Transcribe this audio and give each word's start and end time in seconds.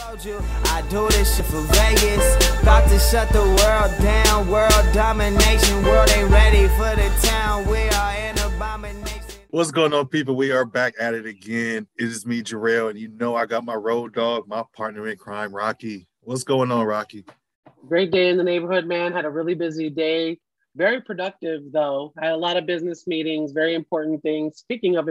told 0.00 0.24
you 0.24 0.38
I 0.64 0.82
do 0.88 1.08
this 1.08 1.36
shit 1.36 1.46
for 1.46 1.60
Vegas. 1.60 2.62
About 2.62 2.88
to 2.88 2.98
shut 2.98 3.28
the 3.30 3.42
world 3.42 3.92
down. 4.02 4.48
World 4.48 4.86
domination. 4.92 5.82
World 5.84 6.08
ain't 6.10 6.30
ready 6.30 6.68
for 6.68 6.94
the 6.96 7.10
town. 7.22 7.66
We 7.66 7.78
are 7.78 8.12
an 8.12 8.38
abomination. 8.38 9.20
What's 9.50 9.70
going 9.70 9.92
on, 9.92 10.06
people? 10.08 10.36
We 10.36 10.52
are 10.52 10.64
back 10.64 10.94
at 10.98 11.14
it 11.14 11.26
again. 11.26 11.86
It 11.98 12.04
is 12.04 12.24
me, 12.24 12.42
Jarrell, 12.42 12.90
and 12.90 12.98
you 12.98 13.08
know 13.08 13.34
I 13.34 13.46
got 13.46 13.64
my 13.64 13.74
road 13.74 14.14
dog, 14.14 14.48
my 14.48 14.62
partner 14.74 15.08
in 15.08 15.16
crime, 15.16 15.54
Rocky. 15.54 16.06
What's 16.22 16.44
going 16.44 16.70
on, 16.70 16.86
Rocky? 16.86 17.24
Great 17.88 18.10
day 18.10 18.28
in 18.28 18.36
the 18.36 18.44
neighborhood, 18.44 18.86
man. 18.86 19.12
Had 19.12 19.24
a 19.24 19.30
really 19.30 19.54
busy 19.54 19.90
day. 19.90 20.38
Very 20.76 21.00
productive, 21.00 21.62
though. 21.72 22.12
I 22.16 22.26
had 22.26 22.34
a 22.34 22.36
lot 22.36 22.56
of 22.56 22.64
business 22.64 23.06
meetings, 23.06 23.50
very 23.50 23.74
important 23.74 24.22
things. 24.22 24.58
Speaking 24.58 24.96
of 24.96 25.08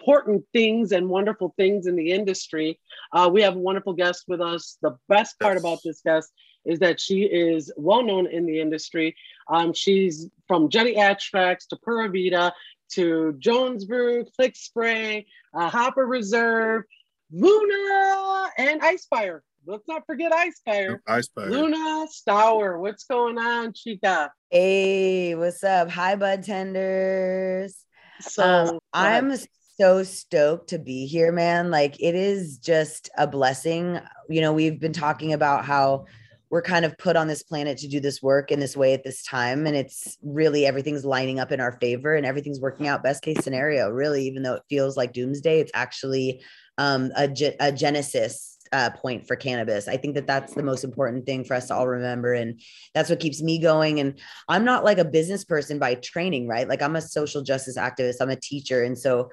important 0.00 0.42
things 0.52 0.92
and 0.92 1.08
wonderful 1.08 1.52
things 1.56 1.86
in 1.86 1.94
the 1.94 2.10
industry, 2.10 2.78
uh, 3.12 3.28
we 3.32 3.42
have 3.42 3.54
a 3.56 3.58
wonderful 3.58 3.92
guest 3.92 4.24
with 4.28 4.40
us. 4.40 4.78
The 4.82 4.96
best 5.08 5.38
part 5.38 5.58
about 5.58 5.80
this 5.84 6.00
guest 6.04 6.32
is 6.64 6.78
that 6.78 7.00
she 7.00 7.22
is 7.22 7.72
well 7.76 8.02
known 8.02 8.26
in 8.26 8.46
the 8.46 8.60
industry. 8.60 9.14
Um, 9.48 9.72
she's 9.72 10.28
from 10.48 10.68
Jetty 10.68 10.96
Extracts 10.96 11.66
to 11.66 11.76
Pura 11.76 12.08
Vida 12.08 12.52
to 12.92 13.34
Jones 13.38 13.84
Brew, 13.84 14.24
Click 14.36 14.56
Spray, 14.56 15.26
uh, 15.54 15.68
Hopper 15.68 16.06
Reserve, 16.06 16.84
Luna, 17.30 18.50
and 18.58 18.80
Ice 18.82 19.06
Icefire. 19.12 19.40
Let's 19.66 19.86
not 19.86 20.06
forget 20.06 20.32
Icefire. 20.32 20.98
Icefire. 21.06 21.50
Luna 21.50 22.06
Stower, 22.10 22.78
what's 22.78 23.04
going 23.04 23.38
on, 23.38 23.74
Chica? 23.74 24.32
Hey, 24.50 25.34
what's 25.34 25.62
up? 25.62 25.90
Hi, 25.90 26.16
bud 26.16 26.42
tenders. 26.42 27.84
So 28.20 28.42
Um, 28.42 28.78
I'm 28.92 29.32
so 29.80 30.02
stoked 30.02 30.68
to 30.68 30.78
be 30.78 31.06
here, 31.06 31.32
man. 31.32 31.70
Like, 31.70 31.96
it 32.00 32.14
is 32.14 32.58
just 32.58 33.08
a 33.16 33.26
blessing. 33.26 33.98
You 34.28 34.42
know, 34.42 34.52
we've 34.52 34.78
been 34.78 34.92
talking 34.92 35.32
about 35.32 35.64
how 35.64 36.04
we're 36.50 36.60
kind 36.60 36.84
of 36.84 36.98
put 36.98 37.16
on 37.16 37.28
this 37.28 37.42
planet 37.42 37.78
to 37.78 37.88
do 37.88 37.98
this 37.98 38.22
work 38.22 38.50
in 38.50 38.60
this 38.60 38.76
way 38.76 38.92
at 38.92 39.04
this 39.04 39.22
time. 39.22 39.66
And 39.66 39.74
it's 39.74 40.18
really 40.22 40.66
everything's 40.66 41.06
lining 41.06 41.40
up 41.40 41.50
in 41.50 41.60
our 41.60 41.72
favor 41.80 42.14
and 42.14 42.26
everything's 42.26 42.60
working 42.60 42.88
out 42.88 43.02
best 43.02 43.22
case 43.22 43.42
scenario, 43.42 43.88
really, 43.88 44.26
even 44.26 44.42
though 44.42 44.56
it 44.56 44.64
feels 44.68 44.98
like 44.98 45.14
doomsday, 45.14 45.60
it's 45.60 45.72
actually 45.72 46.42
um, 46.76 47.10
a, 47.16 47.30
a 47.60 47.72
genesis 47.72 48.58
uh, 48.72 48.90
point 48.90 49.26
for 49.26 49.34
cannabis. 49.34 49.88
I 49.88 49.96
think 49.96 50.14
that 50.14 50.26
that's 50.26 50.54
the 50.54 50.62
most 50.62 50.84
important 50.84 51.24
thing 51.24 51.44
for 51.44 51.54
us 51.54 51.68
to 51.68 51.74
all 51.74 51.88
remember. 51.88 52.34
And 52.34 52.60
that's 52.94 53.08
what 53.08 53.20
keeps 53.20 53.42
me 53.42 53.58
going. 53.58 53.98
And 53.98 54.20
I'm 54.46 54.64
not 54.64 54.84
like 54.84 54.98
a 54.98 55.04
business 55.06 55.44
person 55.44 55.78
by 55.78 55.94
training, 55.94 56.48
right? 56.48 56.68
Like 56.68 56.82
I'm 56.82 56.96
a 56.96 57.00
social 57.00 57.42
justice 57.42 57.78
activist, 57.78 58.16
I'm 58.20 58.30
a 58.30 58.36
teacher. 58.36 58.82
And 58.82 58.98
so 58.98 59.30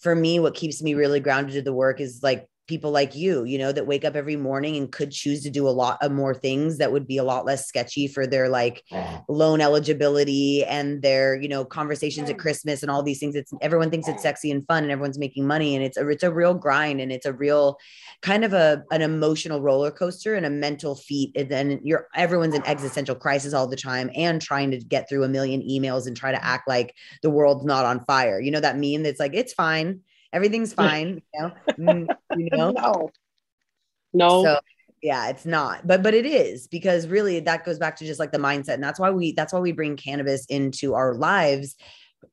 for 0.00 0.14
me, 0.14 0.38
what 0.40 0.54
keeps 0.54 0.82
me 0.82 0.94
really 0.94 1.20
grounded 1.20 1.54
to 1.54 1.62
the 1.62 1.72
work 1.72 2.00
is 2.00 2.22
like 2.22 2.48
people 2.70 2.92
like 2.92 3.16
you, 3.16 3.44
you 3.44 3.58
know, 3.58 3.72
that 3.72 3.86
wake 3.86 4.04
up 4.04 4.14
every 4.14 4.36
morning 4.36 4.76
and 4.76 4.92
could 4.92 5.10
choose 5.10 5.42
to 5.42 5.50
do 5.50 5.68
a 5.68 5.70
lot 5.70 5.98
of 6.00 6.12
more 6.12 6.32
things 6.32 6.78
that 6.78 6.92
would 6.92 7.06
be 7.06 7.18
a 7.18 7.24
lot 7.24 7.44
less 7.44 7.66
sketchy 7.66 8.06
for 8.06 8.28
their 8.28 8.48
like 8.48 8.84
loan 9.28 9.60
eligibility 9.60 10.64
and 10.64 11.02
their, 11.02 11.34
you 11.34 11.48
know, 11.48 11.64
conversations 11.64 12.30
at 12.30 12.38
Christmas 12.38 12.82
and 12.82 12.90
all 12.90 13.02
these 13.02 13.18
things. 13.18 13.34
It's 13.34 13.52
everyone 13.60 13.90
thinks 13.90 14.06
it's 14.06 14.22
sexy 14.22 14.52
and 14.52 14.64
fun 14.66 14.84
and 14.84 14.92
everyone's 14.92 15.18
making 15.18 15.46
money 15.46 15.74
and 15.74 15.84
it's 15.84 15.96
a 15.98 16.08
it's 16.08 16.22
a 16.22 16.32
real 16.32 16.54
grind 16.54 17.00
and 17.00 17.10
it's 17.10 17.26
a 17.26 17.32
real 17.32 17.76
kind 18.22 18.44
of 18.44 18.52
a 18.52 18.84
an 18.92 19.02
emotional 19.02 19.60
roller 19.60 19.90
coaster 19.90 20.36
and 20.36 20.46
a 20.46 20.50
mental 20.50 20.94
feat. 20.94 21.32
And 21.36 21.50
then 21.50 21.80
you're 21.82 22.06
everyone's 22.14 22.54
in 22.54 22.66
existential 22.66 23.16
crisis 23.16 23.52
all 23.52 23.66
the 23.66 23.76
time 23.76 24.10
and 24.14 24.40
trying 24.40 24.70
to 24.70 24.78
get 24.78 25.08
through 25.08 25.24
a 25.24 25.28
million 25.28 25.60
emails 25.62 26.06
and 26.06 26.16
try 26.16 26.30
to 26.30 26.44
act 26.44 26.68
like 26.68 26.94
the 27.22 27.30
world's 27.30 27.64
not 27.64 27.84
on 27.84 28.04
fire. 28.04 28.40
You 28.40 28.52
know 28.52 28.60
that 28.60 28.78
meme 28.78 29.02
that's 29.02 29.18
like 29.18 29.34
it's 29.34 29.52
fine 29.52 30.02
everything's 30.32 30.72
fine 30.72 31.20
you 31.34 31.40
know, 31.40 31.52
Mm, 31.78 32.08
you 32.34 32.48
know? 32.52 32.70
no, 32.70 33.10
no, 34.12 34.42
so 34.42 34.58
yeah 35.02 35.28
it's 35.28 35.46
not. 35.46 35.86
But 35.86 36.02
but 36.02 36.14
it 36.14 36.26
is 36.26 36.66
because 36.68 37.06
really 37.06 37.40
that 37.40 37.64
goes 37.64 37.78
back 37.78 37.96
to 37.96 38.06
just 38.06 38.20
like 38.20 38.32
the 38.32 38.38
mindset 38.38 38.74
and 38.74 38.82
that's 38.82 39.00
why 39.00 39.10
we 39.10 39.32
that's 39.32 39.52
why 39.52 39.60
we 39.60 39.72
bring 39.72 39.96
cannabis 39.96 40.46
into 40.46 40.94
our 40.94 41.14
lives. 41.14 41.76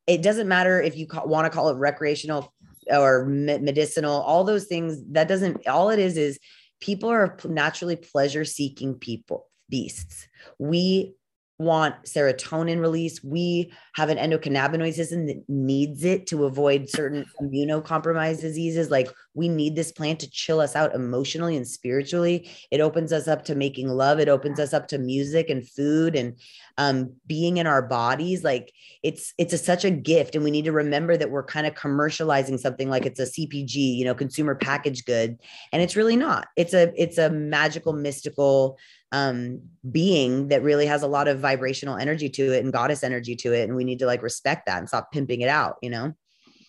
It 0.05 0.21
doesn't 0.21 0.47
matter 0.47 0.81
if 0.81 0.97
you 0.97 1.07
want 1.25 1.45
to 1.45 1.55
call 1.55 1.69
it 1.69 1.75
recreational 1.75 2.53
or 2.89 3.25
me- 3.25 3.57
medicinal 3.59 4.21
all 4.21 4.43
those 4.43 4.65
things 4.65 5.01
that 5.11 5.27
doesn't 5.27 5.67
all 5.67 5.89
it 5.89 5.99
is 5.99 6.17
is 6.17 6.39
people 6.79 7.09
are 7.09 7.37
naturally 7.45 7.95
pleasure 7.95 8.45
seeking 8.45 8.95
people 8.95 9.47
beasts. 9.69 10.27
We 10.59 11.15
want 11.59 11.95
serotonin 12.03 12.79
release. 12.79 13.23
We 13.23 13.71
have 13.95 14.09
an 14.09 14.17
endocannabinoid 14.17 14.93
system 14.93 15.25
that 15.25 15.43
needs 15.47 16.03
it 16.03 16.27
to 16.27 16.45
avoid 16.45 16.87
certain 16.87 17.25
immunocompromised 17.41 18.41
diseases. 18.41 18.91
Like 18.91 19.09
we 19.33 19.49
need 19.49 19.75
this 19.75 19.91
plant 19.91 20.19
to 20.19 20.29
chill 20.29 20.59
us 20.59 20.75
out 20.75 20.93
emotionally 20.93 21.57
and 21.57 21.67
spiritually. 21.67 22.49
It 22.69 22.79
opens 22.79 23.11
us 23.11 23.27
up 23.27 23.43
to 23.45 23.55
making 23.55 23.87
love. 23.87 24.19
It 24.19 24.29
opens 24.29 24.59
us 24.59 24.73
up 24.73 24.87
to 24.89 24.99
music 24.99 25.49
and 25.49 25.67
food 25.67 26.15
and 26.15 26.37
um, 26.77 27.13
being 27.25 27.57
in 27.57 27.65
our 27.65 27.81
bodies. 27.81 28.43
Like 28.43 28.71
it's 29.01 29.33
it's 29.39 29.53
a, 29.53 29.57
such 29.57 29.83
a 29.83 29.91
gift, 29.91 30.35
and 30.35 30.43
we 30.43 30.51
need 30.51 30.65
to 30.65 30.71
remember 30.71 31.17
that 31.17 31.31
we're 31.31 31.43
kind 31.43 31.65
of 31.65 31.73
commercializing 31.73 32.59
something 32.59 32.89
like 32.89 33.05
it's 33.05 33.19
a 33.19 33.23
CPG, 33.23 33.95
you 33.95 34.05
know, 34.05 34.13
consumer 34.13 34.53
packaged 34.53 35.05
good, 35.05 35.37
and 35.71 35.81
it's 35.81 35.95
really 35.95 36.15
not. 36.15 36.47
It's 36.55 36.73
a 36.73 36.93
it's 37.01 37.17
a 37.17 37.29
magical, 37.29 37.93
mystical 37.93 38.77
um 39.11 39.61
being 39.89 40.49
that 40.49 40.63
really 40.63 40.85
has 40.85 41.01
a 41.01 41.07
lot 41.07 41.27
of 41.27 41.39
vibrational 41.39 41.95
energy 41.95 42.29
to 42.29 42.53
it 42.53 42.63
and 42.63 42.73
goddess 42.73 43.03
energy 43.03 43.35
to 43.35 43.53
it 43.53 43.63
and 43.63 43.75
we 43.75 43.85
need 43.85 43.99
to 43.99 44.05
like 44.05 44.21
respect 44.21 44.65
that 44.65 44.79
and 44.79 44.89
stop 44.89 45.11
pimping 45.11 45.41
it 45.41 45.49
out 45.49 45.77
you 45.81 45.89
know 45.89 46.13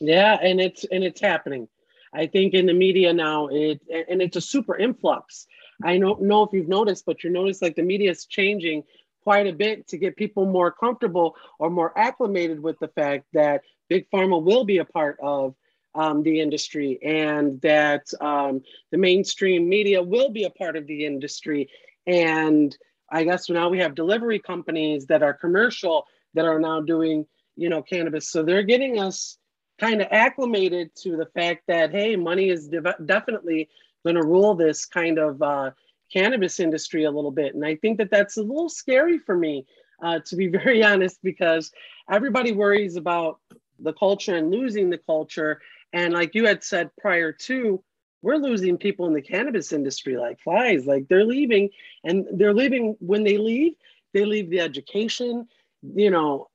yeah, 0.00 0.38
and 0.41 0.60
it's 0.60 0.84
and 0.84 1.04
it's 1.04 1.21
happening. 1.21 1.69
I 2.12 2.26
think 2.26 2.54
in 2.54 2.66
the 2.66 2.72
media 2.72 3.12
now, 3.12 3.49
it 3.49 3.81
and 4.09 4.22
it's 4.22 4.37
a 4.37 4.41
super 4.41 4.76
influx. 4.76 5.47
I 5.82 5.99
don't 5.99 6.22
know 6.22 6.43
if 6.43 6.50
you've 6.53 6.69
noticed, 6.69 7.04
but 7.06 7.22
you 7.22 7.31
notice 7.31 7.62
like 7.62 7.76
the 7.76 7.82
media 7.82 8.10
is 8.10 8.26
changing 8.26 8.84
quite 9.22 9.47
a 9.47 9.53
bit 9.53 9.87
to 9.88 9.99
get 9.99 10.16
people 10.16 10.47
more 10.47 10.72
comfortable 10.72 11.37
or 11.59 11.70
more 11.70 11.97
acclimated 11.99 12.60
with 12.60 12.78
the 12.78 12.88
fact 12.88 13.26
that 13.32 13.62
big 13.88 14.06
pharma 14.10 14.43
will 14.43 14.65
be 14.65 14.78
a 14.78 14.84
part 14.84 15.19
of 15.22 15.55
um, 15.94 16.22
the 16.22 16.41
industry 16.41 16.99
and 17.03 17.60
that 17.60 18.06
um, 18.20 18.62
the 18.91 18.99
mainstream 18.99 19.69
media 19.69 20.03
will 20.03 20.31
be 20.31 20.44
a 20.44 20.50
part 20.50 20.76
of 20.76 20.87
the 20.87 21.05
industry. 21.05 21.69
And 22.09 22.77
I 23.11 23.23
guess 23.25 23.49
now 23.49 23.69
we 23.69 23.79
have 23.79 23.95
delivery 23.95 24.41
companies 24.41 25.07
that 25.07 25.23
are 25.23 25.35
commercial 25.35 26.07
that 26.35 26.47
are 26.47 26.59
now 26.59 26.81
doing, 26.81 27.27
you 27.57 27.69
know, 27.69 27.83
cannabis. 27.83 28.31
So 28.31 28.43
they're 28.43 28.63
getting 28.63 28.99
us 28.99 29.39
kind 29.79 30.01
of 30.01 30.09
acclimated 30.11 30.95
to 30.97 31.17
the 31.17 31.27
fact 31.27 31.63
that 31.69 31.91
hey, 31.91 32.17
money 32.17 32.49
is 32.49 32.69
de- 32.69 32.97
definitely 33.05 33.69
going 34.05 34.17
to 34.17 34.25
rule 34.25 34.55
this 34.55 34.85
kind 34.85 35.19
of 35.19 35.41
uh, 35.43 35.71
cannabis 36.13 36.61
industry 36.61 37.05
a 37.05 37.11
little 37.11 37.31
bit, 37.31 37.55
and 37.55 37.65
I 37.65 37.77
think 37.77 37.99
that 37.99 38.11
that's 38.11 38.37
a 38.37 38.43
little 38.43 38.69
scary 38.69 39.19
for 39.19 39.37
me, 39.37 39.67
uh, 40.03 40.21
to 40.27 40.37
be 40.37 40.47
very 40.61 40.83
honest, 40.83 41.19
because 41.23 41.71
everybody 42.11 42.53
worries 42.53 42.97
about 42.97 43.41
the 43.79 43.93
culture 43.93 44.35
and 44.35 44.51
losing 44.51 44.91
the 44.91 44.99
culture, 44.99 45.61
and 45.93 46.15
like 46.15 46.35
you 46.35 46.47
had 46.47 46.65
said 46.65 46.91
prior 47.01 47.33
to. 47.33 47.83
We're 48.23 48.37
losing 48.37 48.79
people 48.79 49.06
in 49.06 49.12
the 49.12 49.23
cannabis 49.23 49.73
industry 49.73 50.17
like 50.17 50.41
flies. 50.41 50.87
Like 50.87 51.09
they're 51.09 51.25
leaving, 51.25 51.71
and 52.05 52.27
they're 52.33 52.55
leaving 52.55 52.97
when 53.01 53.25
they 53.25 53.39
leave. 53.39 53.75
They 54.12 54.25
leave 54.25 54.51
the 54.51 54.61
education. 54.61 55.47
You 55.83 56.11
know, 56.11 56.49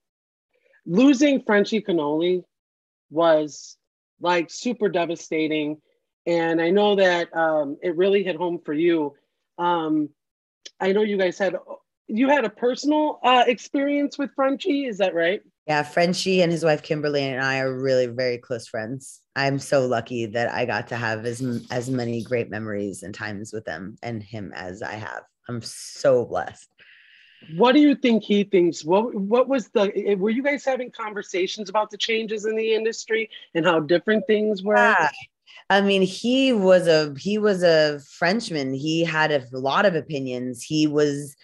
losing 0.86 1.42
Frenchy 1.44 1.82
Cannoli 1.82 2.44
was 3.10 3.78
like 4.20 4.50
super 4.50 4.90
devastating. 4.90 5.82
And 6.26 6.62
I 6.62 6.70
know 6.70 6.96
that 6.96 7.36
um, 7.36 7.78
it 7.82 7.96
really 7.96 8.24
hit 8.24 8.36
home 8.36 8.60
for 8.64 8.74
you. 8.74 9.14
Um, 9.58 10.10
I 10.80 10.94
know 10.94 11.02
you 11.02 11.18
guys 11.18 11.38
had 11.38 11.56
you 12.08 12.30
had 12.30 12.46
a 12.46 12.50
personal 12.50 13.20
uh, 13.24 13.44
experience 13.48 14.18
with 14.18 14.32
Frenchy. 14.36 14.86
Is 14.86 14.98
that 14.98 15.14
right? 15.14 15.42
yeah 15.68 15.84
frenchie 15.84 16.42
and 16.42 16.52
his 16.52 16.64
wife 16.64 16.84
kimberly 16.84 17.24
and 17.24 17.44
i 17.44 17.60
are 17.60 17.74
really 17.74 18.08
very 18.08 18.38
close 18.38 18.68
friends 18.68 19.22
i'm 19.36 19.60
so 19.60 19.86
lucky 19.86 20.26
that 20.26 20.52
i 20.54 20.66
got 20.66 20.88
to 20.88 20.96
have 20.96 21.26
as 21.26 21.42
as 21.72 21.90
many 21.90 22.24
great 22.24 22.50
memories 22.50 23.04
and 23.04 23.14
times 23.14 23.54
with 23.54 23.66
them 23.66 23.98
and 24.04 24.24
him 24.24 24.52
as 24.56 24.82
i 24.82 24.94
have 24.94 25.24
i'm 25.48 25.62
so 25.62 26.26
blessed 26.26 26.70
What 27.56 27.74
do 27.74 27.82
you 27.82 27.96
think 27.96 28.24
he 28.24 28.44
thinks? 28.46 28.86
What 28.86 29.14
what 29.14 29.50
was 29.50 29.68
the? 29.70 30.16
Were 30.18 30.30
you 30.30 30.44
guys 30.44 30.64
having 30.64 30.92
conversations 30.92 31.70
about 31.70 31.90
the 31.90 31.98
changes 31.98 32.46
in 32.46 32.56
the 32.56 32.74
industry 32.74 33.30
and 33.54 33.66
how 33.66 33.82
different 33.82 34.26
things 34.28 34.64
were? 34.64 34.78
Yeah. 34.78 35.10
I 35.70 35.82
mean, 35.82 36.02
he 36.02 36.54
was 36.54 36.88
a 36.88 37.14
he 37.18 37.38
was 37.38 37.64
a 37.64 38.00
Frenchman. 38.18 38.74
He 38.74 39.04
had 39.04 39.32
a 39.32 39.46
lot 39.52 39.86
of 39.86 39.96
opinions. 39.96 40.64
He 40.64 40.88
was 40.88 41.36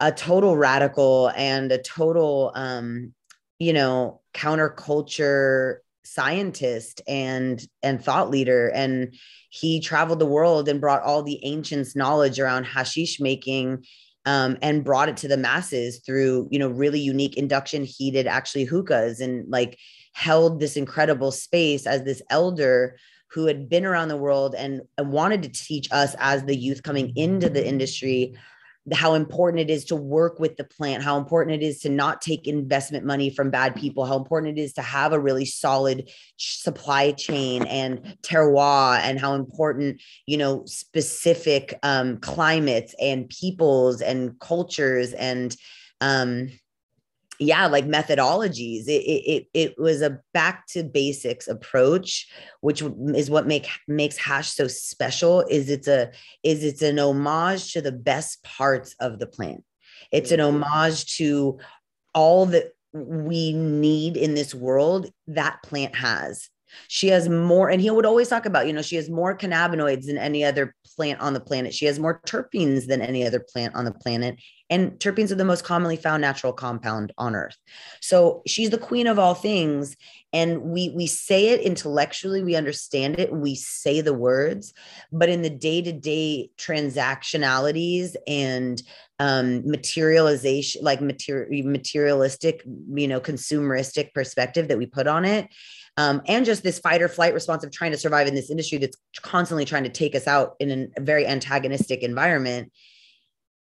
a 0.00 0.10
total 0.12 0.56
radical 0.56 1.30
and 1.36 1.70
a 1.72 1.78
total 1.78 2.52
um, 2.54 3.14
you 3.58 3.72
know, 3.72 4.20
counterculture 4.34 5.78
scientist 6.10 7.00
and 7.06 7.62
and 7.82 8.02
thought 8.02 8.30
leader. 8.30 8.68
And 8.68 9.14
he 9.50 9.80
traveled 9.80 10.18
the 10.18 10.26
world 10.26 10.68
and 10.68 10.80
brought 10.80 11.02
all 11.02 11.22
the 11.22 11.38
ancients 11.44 11.94
knowledge 11.94 12.40
around 12.40 12.64
hashish 12.64 13.20
making 13.20 13.84
um, 14.26 14.58
and 14.60 14.84
brought 14.84 15.08
it 15.08 15.16
to 15.18 15.28
the 15.28 15.36
masses 15.36 16.00
through 16.04 16.48
you 16.50 16.58
know 16.58 16.68
really 16.68 17.00
unique 17.00 17.36
induction 17.36 17.84
heated 17.84 18.26
actually 18.26 18.64
hookahs 18.64 19.20
and 19.20 19.48
like 19.48 19.78
held 20.12 20.60
this 20.60 20.76
incredible 20.76 21.30
space 21.30 21.86
as 21.86 22.02
this 22.02 22.20
elder 22.28 22.96
who 23.30 23.46
had 23.46 23.68
been 23.68 23.86
around 23.86 24.08
the 24.08 24.16
world 24.16 24.56
and, 24.56 24.82
and 24.98 25.12
wanted 25.12 25.42
to 25.42 25.48
teach 25.48 25.86
us 25.92 26.16
as 26.18 26.44
the 26.44 26.56
youth 26.56 26.82
coming 26.82 27.12
into 27.16 27.48
the 27.48 27.66
industry 27.66 28.34
how 28.92 29.14
important 29.14 29.60
it 29.60 29.70
is 29.70 29.84
to 29.86 29.96
work 29.96 30.38
with 30.38 30.56
the 30.56 30.64
plant, 30.64 31.02
how 31.02 31.18
important 31.18 31.62
it 31.62 31.66
is 31.66 31.80
to 31.80 31.88
not 31.88 32.22
take 32.22 32.46
investment 32.46 33.04
money 33.04 33.30
from 33.30 33.50
bad 33.50 33.74
people, 33.76 34.04
how 34.04 34.16
important 34.16 34.58
it 34.58 34.62
is 34.62 34.72
to 34.72 34.82
have 34.82 35.12
a 35.12 35.20
really 35.20 35.44
solid 35.44 36.10
supply 36.38 37.12
chain 37.12 37.64
and 37.64 38.16
terroir, 38.22 38.98
and 39.00 39.20
how 39.20 39.34
important, 39.34 40.00
you 40.26 40.36
know, 40.36 40.64
specific 40.66 41.78
um, 41.82 42.18
climates 42.18 42.94
and 43.00 43.28
peoples 43.28 44.00
and 44.00 44.38
cultures 44.40 45.12
and 45.12 45.56
um, 46.00 46.48
yeah 47.40 47.66
like 47.66 47.86
methodologies. 47.86 48.86
It, 48.86 49.02
it 49.02 49.46
it 49.54 49.78
was 49.78 50.02
a 50.02 50.20
back 50.32 50.66
to 50.68 50.84
basics 50.84 51.48
approach 51.48 52.28
which 52.60 52.82
is 52.82 53.30
what 53.30 53.46
make 53.46 53.68
makes 53.88 54.16
hash 54.16 54.50
so 54.50 54.68
special 54.68 55.40
is 55.42 55.70
it's 55.70 55.88
a 55.88 56.12
is 56.42 56.62
it's 56.62 56.82
an 56.82 56.98
homage 56.98 57.72
to 57.72 57.80
the 57.80 57.92
best 57.92 58.42
parts 58.44 58.94
of 59.00 59.18
the 59.18 59.26
plant. 59.26 59.64
It's 60.12 60.30
an 60.30 60.40
mm-hmm. 60.40 60.62
homage 60.62 61.16
to 61.16 61.58
all 62.14 62.46
that 62.46 62.72
we 62.92 63.52
need 63.52 64.16
in 64.16 64.34
this 64.34 64.54
world 64.54 65.10
that 65.28 65.62
plant 65.62 65.94
has 65.94 66.48
she 66.88 67.08
has 67.08 67.28
more, 67.28 67.70
and 67.70 67.80
he 67.80 67.90
would 67.90 68.06
always 68.06 68.28
talk 68.28 68.46
about, 68.46 68.66
you 68.66 68.72
know, 68.72 68.82
she 68.82 68.96
has 68.96 69.10
more 69.10 69.36
cannabinoids 69.36 70.06
than 70.06 70.18
any 70.18 70.44
other 70.44 70.74
plant 70.96 71.20
on 71.20 71.34
the 71.34 71.40
planet. 71.40 71.74
She 71.74 71.86
has 71.86 71.98
more 71.98 72.20
terpenes 72.26 72.86
than 72.86 73.00
any 73.00 73.26
other 73.26 73.40
plant 73.40 73.74
on 73.74 73.84
the 73.84 73.92
planet. 73.92 74.36
And 74.68 74.92
terpenes 75.00 75.32
are 75.32 75.36
the 75.36 75.44
most 75.44 75.64
commonly 75.64 75.96
found 75.96 76.20
natural 76.20 76.52
compound 76.52 77.12
on 77.18 77.34
earth. 77.34 77.56
So 78.00 78.42
she's 78.46 78.70
the 78.70 78.78
queen 78.78 79.06
of 79.06 79.18
all 79.18 79.34
things. 79.34 79.96
And 80.32 80.62
we 80.62 80.90
we 80.90 81.08
say 81.08 81.48
it 81.48 81.60
intellectually, 81.60 82.42
we 82.44 82.54
understand 82.54 83.18
it, 83.18 83.32
we 83.32 83.56
say 83.56 84.00
the 84.00 84.14
words, 84.14 84.72
but 85.10 85.28
in 85.28 85.42
the 85.42 85.50
day-to-day 85.50 86.50
transactionalities 86.56 88.14
and 88.28 88.80
um, 89.18 89.68
materialization, 89.68 90.84
like 90.84 91.00
material 91.00 91.68
materialistic, 91.68 92.62
you 92.94 93.08
know, 93.08 93.20
consumeristic 93.20 94.14
perspective 94.14 94.68
that 94.68 94.78
we 94.78 94.86
put 94.86 95.08
on 95.08 95.24
it, 95.24 95.48
um, 95.96 96.22
and 96.26 96.46
just 96.46 96.62
this 96.62 96.78
fight 96.78 97.02
or 97.02 97.08
flight 97.08 97.34
response 97.34 97.64
of 97.64 97.72
trying 97.72 97.92
to 97.92 97.98
survive 97.98 98.26
in 98.26 98.34
this 98.34 98.50
industry 98.50 98.78
that's 98.78 98.96
constantly 99.22 99.64
trying 99.64 99.84
to 99.84 99.90
take 99.90 100.14
us 100.14 100.26
out 100.26 100.56
in 100.60 100.92
a 100.96 101.00
very 101.00 101.26
antagonistic 101.26 102.02
environment 102.02 102.72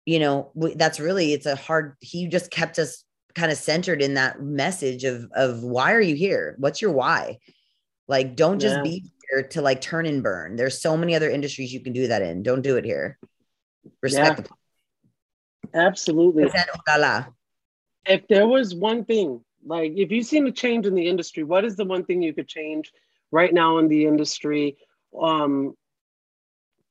you 0.06 0.18
know 0.18 0.52
that's 0.76 1.00
really 1.00 1.32
it's 1.32 1.46
a 1.46 1.56
hard 1.56 1.96
he 2.00 2.28
just 2.28 2.50
kept 2.50 2.78
us 2.78 3.04
kind 3.34 3.50
of 3.50 3.58
centered 3.58 4.00
in 4.00 4.14
that 4.14 4.40
message 4.40 5.04
of 5.04 5.30
of 5.34 5.62
why 5.62 5.92
are 5.92 6.00
you 6.00 6.14
here? 6.14 6.54
What's 6.58 6.80
your 6.80 6.92
why? 6.92 7.38
Like 8.06 8.36
don't 8.36 8.60
just 8.60 8.76
yeah. 8.76 8.82
be 8.82 9.04
here 9.30 9.42
to 9.48 9.62
like 9.62 9.80
turn 9.80 10.06
and 10.06 10.22
burn. 10.22 10.56
There's 10.56 10.80
so 10.80 10.96
many 10.96 11.14
other 11.14 11.30
industries 11.30 11.72
you 11.72 11.80
can 11.80 11.92
do 11.92 12.08
that 12.08 12.22
in. 12.22 12.42
Don't 12.42 12.62
do 12.62 12.76
it 12.76 12.84
here. 12.84 13.18
Respect 14.02 14.48
yeah. 15.74 15.86
absolutely. 15.86 16.44
If 18.06 18.28
there 18.28 18.46
was 18.46 18.74
one 18.74 19.04
thing 19.04 19.42
like, 19.64 19.92
if 19.96 20.10
you've 20.10 20.26
seen 20.26 20.46
a 20.46 20.52
change 20.52 20.86
in 20.86 20.94
the 20.94 21.08
industry, 21.08 21.44
what 21.44 21.64
is 21.64 21.76
the 21.76 21.84
one 21.84 22.04
thing 22.04 22.22
you 22.22 22.34
could 22.34 22.48
change 22.48 22.92
right 23.30 23.52
now 23.52 23.78
in 23.78 23.88
the 23.88 24.06
industry 24.06 24.76
um, 25.20 25.76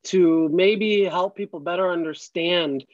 to 0.04 0.48
maybe 0.50 1.04
help 1.04 1.36
people 1.36 1.60
better 1.60 1.90
understand 1.90 2.84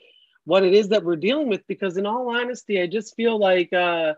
what 0.44 0.64
it 0.64 0.74
is 0.74 0.88
that 0.88 1.04
we're 1.04 1.16
dealing 1.16 1.48
with? 1.48 1.66
Because, 1.66 1.96
in 1.96 2.06
all 2.06 2.28
honesty, 2.34 2.80
I 2.80 2.86
just 2.86 3.16
feel 3.16 3.38
like 3.38 3.72
uh, 3.72 4.14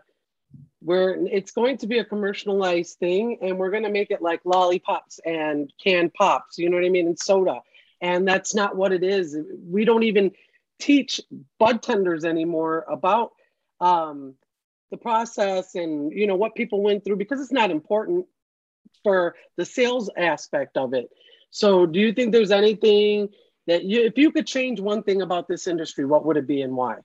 we're 0.81 1.25
it's 1.27 1.51
going 1.51 1.77
to 1.77 1.87
be 1.87 1.99
a 1.99 2.05
commercialized 2.05 2.97
thing, 2.99 3.37
and 3.41 3.57
we're 3.57 3.71
going 3.71 3.83
to 3.83 3.89
make 3.89 4.11
it 4.11 4.21
like 4.21 4.41
lollipops 4.45 5.19
and 5.25 5.71
canned 5.81 6.13
pops. 6.13 6.57
You 6.57 6.69
know 6.69 6.77
what 6.77 6.85
I 6.85 6.89
mean? 6.89 7.07
And 7.07 7.19
soda, 7.19 7.61
and 8.01 8.27
that's 8.27 8.53
not 8.53 8.75
what 8.75 8.91
it 8.91 9.03
is. 9.03 9.37
We 9.65 9.85
don't 9.85 10.03
even 10.03 10.31
teach 10.79 11.21
bud 11.59 11.81
tenders 11.81 12.25
anymore 12.25 12.85
about 12.89 13.31
um, 13.79 14.35
the 14.93 14.97
process 14.97 15.73
and 15.73 16.11
you 16.13 16.27
know 16.27 16.35
what 16.35 16.53
people 16.53 16.83
went 16.83 17.03
through 17.03 17.15
because 17.15 17.41
it's 17.41 17.51
not 17.51 17.71
important 17.71 18.25
for 19.03 19.35
the 19.57 19.65
sales 19.65 20.09
aspect 20.15 20.77
of 20.77 20.93
it. 20.93 21.09
So 21.49 21.87
do 21.87 21.99
you 21.99 22.13
think 22.13 22.31
there's 22.31 22.51
anything 22.51 23.29
that 23.65 23.83
you 23.83 24.03
if 24.03 24.17
you 24.17 24.31
could 24.31 24.45
change 24.45 24.79
one 24.79 25.01
thing 25.01 25.23
about 25.23 25.47
this 25.47 25.67
industry 25.67 26.05
what 26.05 26.25
would 26.25 26.37
it 26.37 26.47
be 26.47 26.61
and 26.61 26.75
why 26.75 26.97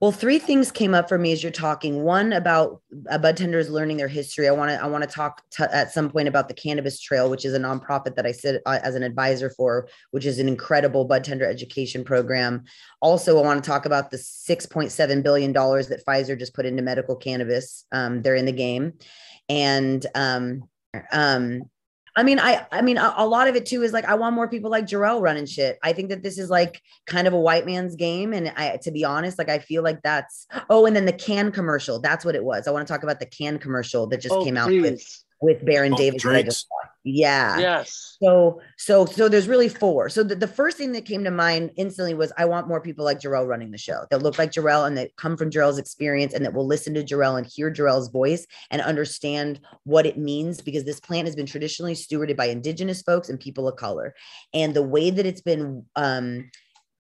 well, 0.00 0.12
three 0.12 0.38
things 0.38 0.70
came 0.70 0.94
up 0.94 1.08
for 1.08 1.18
me 1.18 1.32
as 1.32 1.42
you're 1.42 1.52
talking. 1.52 2.02
One 2.02 2.32
about 2.32 2.82
uh, 3.10 3.18
bud 3.18 3.36
tenders 3.36 3.70
learning 3.70 3.96
their 3.96 4.08
history. 4.08 4.48
I 4.48 4.52
want 4.52 4.70
to 4.70 4.82
I 4.82 4.86
want 4.86 5.04
to 5.04 5.10
talk 5.10 5.42
at 5.58 5.92
some 5.92 6.10
point 6.10 6.28
about 6.28 6.48
the 6.48 6.54
Cannabis 6.54 7.00
Trail, 7.00 7.30
which 7.30 7.44
is 7.44 7.54
a 7.54 7.58
nonprofit 7.58 8.16
that 8.16 8.26
I 8.26 8.32
sit 8.32 8.62
uh, 8.66 8.80
as 8.82 8.94
an 8.94 9.02
advisor 9.02 9.50
for, 9.50 9.88
which 10.10 10.26
is 10.26 10.38
an 10.38 10.48
incredible 10.48 11.04
bud 11.04 11.24
tender 11.24 11.48
education 11.48 12.04
program. 12.04 12.64
Also, 13.00 13.38
I 13.38 13.42
want 13.42 13.62
to 13.62 13.68
talk 13.68 13.86
about 13.86 14.10
the 14.10 14.16
6.7 14.16 15.22
billion 15.22 15.52
dollars 15.52 15.88
that 15.88 16.04
Pfizer 16.04 16.38
just 16.38 16.54
put 16.54 16.66
into 16.66 16.82
medical 16.82 17.16
cannabis. 17.16 17.84
Um, 17.92 18.22
they're 18.22 18.34
in 18.34 18.46
the 18.46 18.52
game, 18.52 18.94
and 19.48 20.04
um, 20.14 20.68
um, 21.12 21.62
I 22.16 22.22
mean, 22.22 22.38
I 22.38 22.64
I 22.70 22.80
mean, 22.82 22.96
a, 22.96 23.12
a, 23.16 23.26
lot 23.26 23.48
of 23.48 23.56
it 23.56 23.66
too 23.66 23.82
is 23.82 23.92
like 23.92 24.04
I 24.04 24.14
want 24.14 24.36
more 24.36 24.48
people 24.48 24.70
like 24.70 24.86
Jarrell 24.86 25.20
running 25.20 25.46
shit. 25.46 25.78
I 25.82 25.92
think 25.92 26.10
that 26.10 26.22
this 26.22 26.38
is 26.38 26.48
like 26.48 26.80
kind 27.06 27.26
of 27.26 27.32
a 27.32 27.40
white 27.40 27.66
man's 27.66 27.96
game, 27.96 28.32
and 28.32 28.52
I, 28.56 28.76
to 28.82 28.92
be 28.92 29.04
honest, 29.04 29.36
like 29.36 29.48
I 29.48 29.58
feel 29.58 29.82
like 29.82 30.00
that's. 30.02 30.46
Oh, 30.70 30.86
and 30.86 30.94
then 30.94 31.06
the 31.06 31.12
Cann 31.12 31.50
commercial. 31.50 32.00
That's 32.00 32.24
what 32.24 32.36
it 32.36 32.44
was. 32.44 32.68
I 32.68 32.70
want 32.70 32.86
to 32.86 32.92
talk 32.92 33.02
about 33.02 33.18
the 33.18 33.26
Cann 33.26 33.58
commercial 33.58 34.06
that 34.08 34.20
just 34.20 34.34
oh, 34.34 34.44
came 34.44 34.56
out 34.56 34.70
with 34.70 35.23
with 35.44 35.64
Baron 35.64 35.92
oh, 35.92 35.96
Davis. 35.96 36.66
Yeah. 37.06 37.58
Yes. 37.58 38.16
So 38.22 38.62
so 38.78 39.04
so 39.04 39.28
there's 39.28 39.46
really 39.46 39.68
four. 39.68 40.08
So 40.08 40.22
the, 40.22 40.34
the 40.34 40.48
first 40.48 40.78
thing 40.78 40.92
that 40.92 41.04
came 41.04 41.22
to 41.24 41.30
mind 41.30 41.72
instantly 41.76 42.14
was 42.14 42.32
I 42.38 42.46
want 42.46 42.66
more 42.66 42.80
people 42.80 43.04
like 43.04 43.20
Jarrell 43.20 43.46
running 43.46 43.70
the 43.70 43.78
show 43.78 44.06
that 44.10 44.22
look 44.22 44.38
like 44.38 44.52
Jarrell 44.52 44.86
and 44.86 44.96
that 44.96 45.14
come 45.16 45.36
from 45.36 45.50
Jarrell's 45.50 45.76
experience 45.76 46.32
and 46.32 46.42
that 46.44 46.54
will 46.54 46.66
listen 46.66 46.94
to 46.94 47.04
Jarrell 47.04 47.36
and 47.36 47.46
hear 47.46 47.70
Jarrell's 47.70 48.08
voice 48.08 48.46
and 48.70 48.80
understand 48.80 49.60
what 49.84 50.06
it 50.06 50.16
means 50.16 50.62
because 50.62 50.84
this 50.84 50.98
plant 50.98 51.26
has 51.26 51.36
been 51.36 51.44
traditionally 51.44 51.94
stewarded 51.94 52.38
by 52.38 52.46
indigenous 52.46 53.02
folks 53.02 53.28
and 53.28 53.38
people 53.38 53.68
of 53.68 53.76
color. 53.76 54.14
And 54.54 54.72
the 54.72 54.82
way 54.82 55.10
that 55.10 55.26
it's 55.26 55.42
been 55.42 55.84
um 55.96 56.50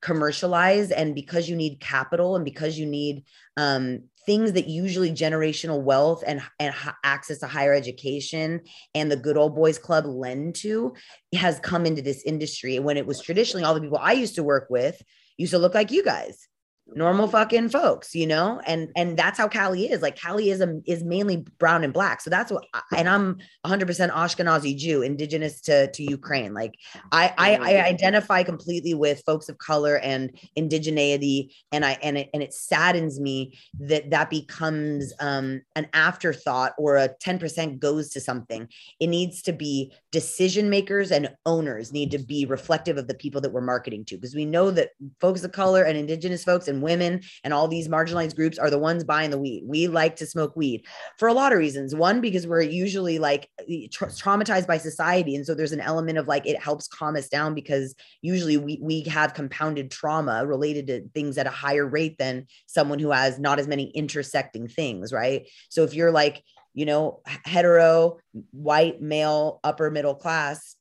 commercialized 0.02 0.92
and 0.92 1.16
because 1.16 1.48
you 1.48 1.56
need 1.56 1.80
capital 1.80 2.36
and 2.36 2.44
because 2.44 2.78
you 2.78 2.86
need 2.86 3.24
um 3.56 4.04
things 4.26 4.54
that 4.54 4.68
usually 4.68 5.12
generational 5.12 5.82
wealth 5.82 6.24
and, 6.26 6.42
and 6.60 6.74
access 7.04 7.40
to 7.40 7.48
higher 7.48 7.74
education 7.74 8.62
and 8.96 9.12
the 9.12 9.18
good 9.18 9.38
old 9.38 9.56
boys 9.56 9.78
club 9.78 10.06
lend 10.06 10.56
to 10.56 10.94
has 11.36 11.60
come 11.60 11.86
into 11.86 12.02
this 12.02 12.24
industry. 12.24 12.76
And 12.76 12.86
when 12.86 12.98
it 12.98 13.06
was 13.06 13.22
traditionally 13.22 13.64
all 13.64 13.74
the 13.74 13.82
people 13.82 14.00
i 14.02 14.14
used 14.14 14.36
to 14.36 14.44
work 14.44 14.68
with 14.70 15.02
used 15.38 15.52
to 15.52 15.60
look 15.60 15.74
like 15.74 15.92
you 15.92 16.04
guys 16.04 16.48
normal 16.88 17.28
fucking 17.28 17.70
folks, 17.70 18.14
you 18.14 18.28
know, 18.28 18.62
and 18.66 18.90
and 18.96 19.18
that's 19.18 19.38
how 19.38 19.48
Cali 19.48 19.92
is. 19.92 20.02
Like 20.02 20.16
Cali 20.16 20.50
is 20.50 20.62
a, 20.62 20.80
is 20.86 21.04
mainly 21.04 21.46
brown 21.58 21.84
and 21.84 21.94
black, 21.94 22.22
so 22.22 22.30
that's 22.30 22.52
what. 22.52 22.66
I, 22.74 22.82
And 22.98 23.10
I'm 23.10 23.38
100 23.62 23.86
percent 23.88 24.12
Ashkenazi 24.12 24.78
Jew, 24.78 25.02
indigenous 25.02 25.62
to 25.62 25.92
to 25.92 26.04
Ukraine. 26.04 26.54
Like 26.54 26.76
I, 27.12 27.34
I 27.38 27.56
I 27.56 27.86
identify 27.86 28.44
completely 28.44 28.94
with 28.94 29.24
folks 29.26 29.50
of 29.50 29.58
color 29.58 29.98
and 29.98 30.38
indigeneity, 30.58 31.54
and 31.72 31.86
I 31.86 31.98
and 32.04 32.18
it 32.18 32.30
and 32.34 32.44
it 32.44 32.54
saddens 32.54 33.20
me 33.20 33.58
that 33.80 34.10
that 34.12 34.30
becomes 34.30 35.14
um 35.20 35.62
an 35.76 35.88
afterthought 35.94 36.74
or 36.78 36.98
a 36.98 37.10
10 37.20 37.40
percent 37.40 37.80
goes 37.80 38.10
to 38.10 38.20
something. 38.20 38.68
It 39.00 39.08
needs 39.08 39.42
to 39.44 39.54
be 39.54 39.94
decision 40.12 40.70
makers 40.70 41.12
and 41.12 41.30
owners 41.46 41.92
need 41.92 42.12
to 42.12 42.20
be 42.20 42.46
reflective 42.46 42.98
of 42.98 43.08
the 43.08 43.16
people 43.16 43.42
that 43.42 43.52
we're 43.52 43.62
marketing 43.62 44.06
to 44.06 44.16
because 44.16 44.36
we 44.36 44.46
know 44.46 44.72
that 44.72 44.90
folks 45.20 45.44
of 45.44 45.52
color 45.52 45.84
and 45.84 45.98
indigenous 45.98 46.44
folks 46.44 46.68
and 46.74 46.84
women 46.84 47.22
and 47.44 47.54
all 47.54 47.68
these 47.68 47.88
marginalized 47.88 48.36
groups 48.36 48.58
are 48.58 48.70
the 48.70 48.80
ones 48.80 49.04
buying 49.04 49.30
the 49.30 49.38
weed. 49.38 49.64
We 49.66 49.88
like 49.88 50.16
to 50.18 50.26
smoke 50.26 50.56
weed 50.56 50.86
for 51.18 51.28
a 51.28 51.34
lot 51.34 51.54
of 51.54 51.60
reasons. 51.60 51.96
One, 51.96 52.22
because 52.22 52.48
we're 52.48 52.62
usually 52.62 53.20
like 53.20 53.50
uh, 53.60 53.88
tra- 53.92 54.08
traumatized 54.08 54.68
by 54.68 54.78
society. 54.78 55.36
And 55.36 55.46
so 55.46 55.54
there's 55.54 55.72
an 55.72 55.80
element 55.80 56.18
of 56.18 56.28
like 56.28 56.46
it 56.46 56.62
helps 56.62 56.88
calm 56.88 57.16
us 57.16 57.30
down 57.30 57.54
because 57.54 57.96
usually 58.22 58.58
we, 58.58 58.80
we 58.82 59.02
have 59.04 59.34
compounded 59.34 59.92
trauma 59.92 60.46
related 60.46 60.88
to 60.88 61.08
things 61.14 61.38
at 61.38 61.48
a 61.48 61.52
higher 61.52 61.88
rate 61.88 62.18
than 62.18 62.48
someone 62.68 63.00
who 63.00 63.12
has 63.12 63.40
not 63.40 63.60
as 63.60 63.68
many 63.68 63.90
intersecting 63.92 64.68
things. 64.68 65.14
Right. 65.14 65.48
So 65.70 65.84
if 65.84 65.94
you're 65.94 66.12
like, 66.12 66.44
you 66.74 66.86
know, 66.86 67.22
hetero, 67.46 68.18
white, 68.52 69.02
male, 69.02 69.60
upper 69.64 69.92
middle 69.92 70.16
class, 70.16 70.76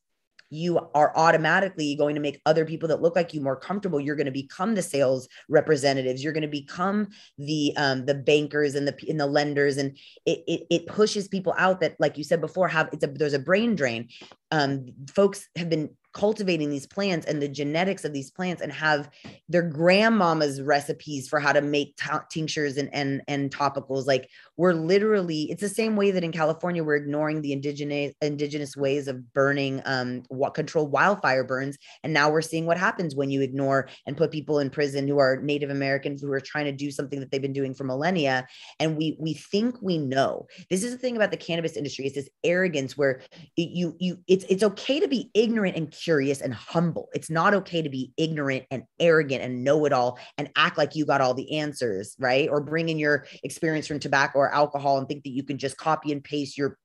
you 0.52 0.78
are 0.94 1.16
automatically 1.16 1.94
going 1.94 2.14
to 2.14 2.20
make 2.20 2.38
other 2.44 2.66
people 2.66 2.86
that 2.86 3.00
look 3.00 3.16
like 3.16 3.32
you 3.32 3.40
more 3.40 3.56
comfortable. 3.56 3.98
You're 3.98 4.16
going 4.16 4.26
to 4.26 4.30
become 4.30 4.74
the 4.74 4.82
sales 4.82 5.26
representatives. 5.48 6.22
You're 6.22 6.34
going 6.34 6.42
to 6.42 6.48
become 6.48 7.08
the 7.38 7.72
um, 7.78 8.04
the 8.04 8.14
bankers 8.14 8.74
and 8.74 8.86
the 8.86 8.94
and 9.08 9.18
the 9.18 9.26
lenders. 9.26 9.78
And 9.78 9.96
it, 10.26 10.44
it, 10.46 10.66
it 10.68 10.86
pushes 10.86 11.26
people 11.26 11.54
out 11.56 11.80
that 11.80 11.96
like 11.98 12.18
you 12.18 12.24
said 12.24 12.42
before 12.42 12.68
have 12.68 12.90
it's 12.92 13.02
a 13.02 13.06
there's 13.06 13.32
a 13.32 13.38
brain 13.38 13.74
drain. 13.74 14.08
Um, 14.50 14.88
folks 15.14 15.48
have 15.56 15.70
been 15.70 15.96
cultivating 16.12 16.70
these 16.70 16.86
plants 16.86 17.26
and 17.26 17.40
the 17.40 17.48
genetics 17.48 18.04
of 18.04 18.12
these 18.12 18.30
plants 18.30 18.60
and 18.60 18.72
have 18.72 19.08
their 19.48 19.62
grandmama's 19.62 20.60
recipes 20.60 21.28
for 21.28 21.40
how 21.40 21.52
to 21.52 21.62
make 21.62 21.96
t- 21.96 22.08
tinctures 22.30 22.76
and, 22.76 22.92
and 22.94 23.22
and 23.28 23.50
topicals. 23.50 24.06
Like 24.06 24.28
we're 24.56 24.74
literally 24.74 25.44
it's 25.50 25.62
the 25.62 25.68
same 25.68 25.96
way 25.96 26.10
that 26.10 26.24
in 26.24 26.32
california 26.32 26.84
we're 26.84 26.96
ignoring 26.96 27.40
the 27.40 27.52
indigenous 27.52 28.14
indigenous 28.20 28.76
ways 28.76 29.08
of 29.08 29.32
burning 29.32 29.80
um 29.84 30.22
what 30.28 30.54
controlled 30.54 30.92
wildfire 30.92 31.44
burns. 31.44 31.78
And 32.02 32.12
now 32.12 32.30
we're 32.30 32.42
seeing 32.42 32.66
what 32.66 32.78
happens 32.78 33.14
when 33.14 33.30
you 33.30 33.40
ignore 33.40 33.88
and 34.06 34.16
put 34.16 34.30
people 34.30 34.58
in 34.58 34.70
prison 34.70 35.08
who 35.08 35.18
are 35.18 35.40
native 35.40 35.70
americans 35.70 36.20
who 36.20 36.32
are 36.32 36.40
trying 36.40 36.66
to 36.66 36.72
do 36.72 36.90
something 36.90 37.20
that 37.20 37.30
they've 37.30 37.40
been 37.40 37.52
doing 37.52 37.74
for 37.74 37.84
millennia. 37.84 38.46
And 38.78 38.96
we 38.96 39.16
we 39.18 39.34
think 39.34 39.80
we 39.80 39.98
know. 39.98 40.46
This 40.68 40.84
is 40.84 40.92
the 40.92 40.98
thing 40.98 41.16
about 41.16 41.30
the 41.30 41.36
cannabis 41.36 41.76
industry. 41.76 42.06
Is 42.06 42.14
this 42.14 42.28
arrogance 42.44 42.96
where 42.96 43.22
you 43.56 43.96
you 43.98 44.18
it's 44.26 44.44
it's 44.48 44.62
okay 44.62 45.00
to 45.00 45.08
be 45.08 45.30
ignorant 45.34 45.76
and 45.76 45.92
curious 46.02 46.40
and 46.40 46.54
humble. 46.54 47.08
It's 47.14 47.30
not 47.30 47.54
okay 47.54 47.82
to 47.82 47.88
be 47.88 48.12
ignorant 48.16 48.64
and 48.70 48.84
arrogant 48.98 49.42
and 49.42 49.64
know 49.64 49.84
it 49.84 49.92
all 49.92 50.18
and 50.38 50.50
act 50.56 50.78
like 50.78 50.96
you 50.96 51.04
got 51.04 51.20
all 51.20 51.34
the 51.34 51.58
answers 51.58 52.14
right? 52.18 52.48
Or 52.48 52.60
bring 52.60 52.88
in 52.88 52.98
your 52.98 53.26
experience 53.42 53.86
from 53.86 53.98
tobacco 53.98 54.38
or 54.38 54.54
alcohol 54.54 54.98
and 54.98 55.08
think 55.08 55.24
that 55.24 55.30
you 55.30 55.42
can 55.42 55.58
just 55.58 55.76
copy 55.76 56.12
and 56.12 56.22
paste 56.22 56.56
your 56.56 56.78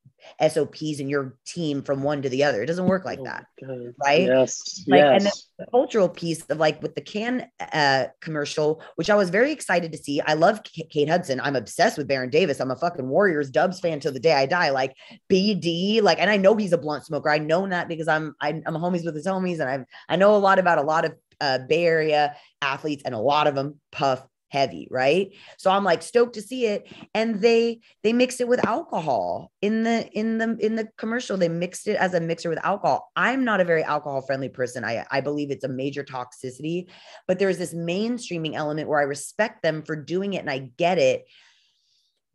SOPs 0.46 1.00
and 1.00 1.10
your 1.10 1.36
team 1.46 1.82
from 1.82 2.04
one 2.04 2.22
to 2.22 2.30
the 2.30 2.44
other. 2.44 2.62
It 2.64 2.66
doesn't 2.66 2.88
work 2.88 3.06
like 3.06 3.20
Oh, 3.20 3.24
that, 3.26 3.46
God. 3.62 3.94
right? 4.04 4.24
Yes. 4.24 4.84
Like, 4.88 5.00
yes. 5.00 5.12
and 5.14 5.26
then 5.26 5.32
the 5.60 5.66
cultural 5.72 6.10
piece 6.10 6.44
of 6.46 6.58
like 6.58 6.82
with 6.82 6.96
the 6.96 7.02
can 7.02 7.48
uh, 7.74 8.06
commercial, 8.22 8.82
which 8.96 9.10
I 9.10 9.16
was 9.16 9.30
very 9.30 9.52
excited 9.52 9.92
to 9.92 9.98
see. 9.98 10.22
I 10.22 10.34
love 10.34 10.62
K- 10.64 10.88
Kate 10.92 11.10
Hudson. 11.10 11.40
I'm 11.42 11.56
obsessed 11.56 11.98
with 11.98 12.08
Baron 12.08 12.30
Davis. 12.30 12.60
I'm 12.60 12.72
a 12.72 12.76
fucking 12.76 13.08
Warriors 13.08 13.50
Dubs 13.50 13.80
fan 13.80 14.00
till 14.00 14.12
the 14.12 14.20
day 14.20 14.34
I 14.34 14.46
die. 14.46 14.70
Like 14.72 14.94
BD, 15.30 16.02
like, 16.02 16.20
and 16.20 16.30
I 16.30 16.38
know 16.38 16.56
he's 16.56 16.74
a 16.74 16.78
blunt 16.78 17.06
smoker. 17.06 17.30
I 17.30 17.38
know 17.38 17.68
that 17.68 17.88
because 17.88 18.08
I'm 18.08 18.36
I'm, 18.42 18.64
I'm 18.66 18.76
homies 18.76 19.06
with 19.06 19.16
his 19.16 19.26
homies, 19.28 19.60
and 19.60 19.70
I 19.70 20.14
I 20.14 20.16
know 20.16 20.36
a 20.36 20.38
lot 20.38 20.60
about 20.60 20.78
a 20.78 20.84
lot 20.84 21.06
of 21.06 21.14
uh, 21.42 21.60
Bay 21.68 21.86
Area 21.86 22.36
athletes, 22.62 23.04
and 23.06 23.14
a 23.14 23.20
lot 23.20 23.48
of 23.48 23.56
them 23.56 23.80
puff 23.92 24.24
heavy 24.50 24.88
right? 24.92 25.34
So 25.58 25.72
i'm 25.72 25.84
like 25.84 26.02
stoked 26.02 26.36
to 26.36 26.42
see 26.42 26.66
it. 26.66 26.88
And 27.14 27.42
they 27.42 27.80
they 28.04 28.14
mix 28.14 28.40
it 28.40 28.48
with 28.48 28.66
alcohol 28.66 29.52
in 29.62 29.84
the 29.84 30.08
in 30.12 30.38
the 30.38 30.58
in 30.60 30.76
the 30.76 30.88
commercial. 30.98 31.38
They 31.38 31.50
mixed 31.50 31.88
it 31.88 31.98
as 31.98 32.14
a 32.14 32.22
mixer 32.22 32.50
with 32.50 32.64
alcohol. 32.66 33.12
I'm 33.16 33.44
not 33.44 33.62
a 33.62 33.66
very 33.66 33.84
alcohol 33.84 34.22
friendly 34.22 34.50
person. 34.50 34.84
I 34.84 35.06
i 35.12 35.22
believe 35.22 35.52
it's 35.52 35.64
a 35.64 35.70
major 35.70 36.04
toxicity. 36.04 36.90
But 37.28 37.40
there's 37.40 37.58
this 37.58 37.74
mainstreaming 37.74 38.54
element 38.56 38.88
where 38.88 39.00
i 39.00 39.04
respect 39.04 39.64
them 39.64 39.84
for 39.84 39.96
doing 39.96 40.34
it 40.34 40.40
and 40.40 40.50
i 40.50 40.60
get 40.78 40.98
it 40.98 41.26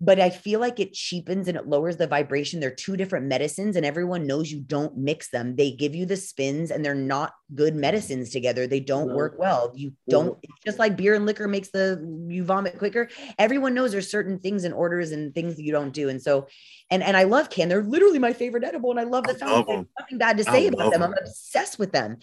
but 0.05 0.19
I 0.19 0.31
feel 0.31 0.59
like 0.59 0.81
it 0.81 0.95
cheapens 0.95 1.47
and 1.47 1.57
it 1.57 1.69
lowers 1.69 1.97
the 1.97 2.09
vibration. 2.09 2.59
They're 2.59 2.75
two 2.75 2.97
different 2.97 3.27
medicines, 3.27 3.77
and 3.77 3.87
everyone 3.87 4.27
knows 4.27 4.51
you 4.51 4.61
don't 4.61 4.97
mix 4.97 5.31
them. 5.31 5.55
They 5.55 5.71
give 5.71 5.95
you 5.95 6.07
the 6.07 6.17
spins, 6.17 6.73
and 6.73 6.85
they're 6.85 6.93
not 6.93 7.35
good 7.55 7.75
mm-hmm. 7.75 7.83
medicines 7.83 8.31
together. 8.31 8.67
They 8.67 8.81
don't 8.81 9.09
No. 9.09 9.15
work 9.15 9.37
well. 9.39 9.73
You 9.77 9.93
don't. 10.11 10.31
Mm-hmm. 10.31 10.41
It's 10.43 10.65
just 10.65 10.79
like 10.81 10.97
beer 10.97 11.15
and 11.15 11.25
liquor 11.25 11.47
makes 11.47 11.71
the 11.71 12.03
you 12.29 12.43
vomit 12.43 12.79
quicker. 12.79 13.11
Everyone 13.39 13.75
knows 13.75 13.93
there's 13.93 14.11
certain 14.11 14.41
things 14.41 14.65
and 14.65 14.75
orders 14.75 15.13
and 15.13 15.33
things 15.33 15.55
that 15.55 15.63
you 15.63 15.71
don't 15.71 15.93
do. 15.93 16.09
And 16.09 16.21
so, 16.21 16.49
and 16.91 17.01
and 17.05 17.17
I 17.17 17.23
love 17.23 17.49
Cann. 17.49 17.69
They're 17.69 17.85
literally 17.85 18.19
my 18.19 18.33
favorite 18.33 18.65
edible, 18.65 18.91
and 18.91 18.99
I 18.99 19.05
love 19.05 19.23
the 19.23 19.35
I 19.35 19.39
sound. 19.39 19.53
love 19.53 19.67
them. 19.69 19.89
Nothing 20.01 20.19
bad 20.19 20.37
to 20.39 20.45
say 20.45 20.67
about 20.67 20.81
love 20.81 20.93
them. 20.95 21.03
I'm 21.05 21.15
obsessed 21.15 21.79
with 21.79 21.93
them. 21.93 22.17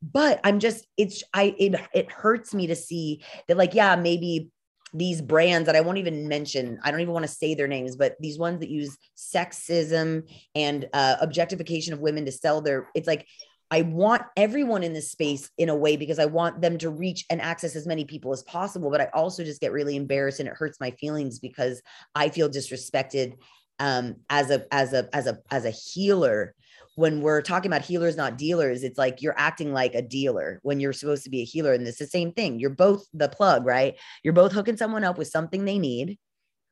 But 0.00 0.40
I'm 0.42 0.58
just. 0.58 0.86
It's 0.96 1.22
I. 1.34 1.54
It 1.58 1.74
it 1.92 2.10
hurts 2.10 2.54
me 2.54 2.68
to 2.68 2.74
see 2.74 3.22
that. 3.46 3.58
Like, 3.58 3.74
yeah, 3.74 3.94
maybe 3.96 4.50
these 4.96 5.20
brands 5.20 5.66
that 5.66 5.76
I 5.76 5.80
won't 5.80 5.98
even 5.98 6.28
mention, 6.28 6.78
I 6.82 6.90
don't 6.90 7.00
even 7.00 7.12
want 7.12 7.24
to 7.24 7.30
say 7.30 7.54
their 7.54 7.68
names, 7.68 7.96
but 7.96 8.16
these 8.20 8.38
ones 8.38 8.60
that 8.60 8.70
use 8.70 8.96
sexism 9.16 10.28
and 10.54 10.88
uh, 10.92 11.16
objectification 11.20 11.92
of 11.92 12.00
women 12.00 12.24
to 12.24 12.32
sell 12.32 12.60
their, 12.60 12.88
it's 12.94 13.06
like, 13.06 13.26
I 13.70 13.82
want 13.82 14.22
everyone 14.36 14.84
in 14.84 14.92
this 14.92 15.10
space 15.10 15.50
in 15.58 15.68
a 15.68 15.76
way 15.76 15.96
because 15.96 16.20
I 16.20 16.26
want 16.26 16.62
them 16.62 16.78
to 16.78 16.90
reach 16.90 17.26
and 17.30 17.42
access 17.42 17.74
as 17.74 17.86
many 17.86 18.04
people 18.04 18.32
as 18.32 18.44
possible. 18.44 18.90
But 18.90 19.00
I 19.00 19.08
also 19.12 19.42
just 19.42 19.60
get 19.60 19.72
really 19.72 19.96
embarrassed 19.96 20.38
and 20.38 20.48
it 20.48 20.54
hurts 20.54 20.78
my 20.78 20.92
feelings 20.92 21.40
because 21.40 21.82
I 22.14 22.28
feel 22.28 22.48
disrespected 22.48 23.34
um, 23.80 24.16
as 24.30 24.50
a 24.50 24.72
as 24.72 24.92
a 24.92 25.08
as 25.12 25.26
a 25.26 25.38
as 25.50 25.64
a 25.64 25.70
healer 25.70 26.54
when 26.96 27.20
we're 27.20 27.42
talking 27.42 27.70
about 27.70 27.82
healers, 27.84 28.16
not 28.16 28.38
dealers, 28.38 28.82
it's 28.82 28.98
like 28.98 29.20
you're 29.22 29.38
acting 29.38 29.72
like 29.72 29.94
a 29.94 30.02
dealer 30.02 30.58
when 30.62 30.80
you're 30.80 30.94
supposed 30.94 31.24
to 31.24 31.30
be 31.30 31.42
a 31.42 31.44
healer. 31.44 31.74
And 31.74 31.86
it's 31.86 31.98
the 31.98 32.06
same 32.06 32.32
thing. 32.32 32.58
You're 32.58 32.70
both 32.70 33.06
the 33.12 33.28
plug, 33.28 33.66
right? 33.66 33.96
You're 34.24 34.32
both 34.32 34.52
hooking 34.52 34.78
someone 34.78 35.04
up 35.04 35.18
with 35.18 35.28
something 35.28 35.64
they 35.64 35.78
need, 35.78 36.18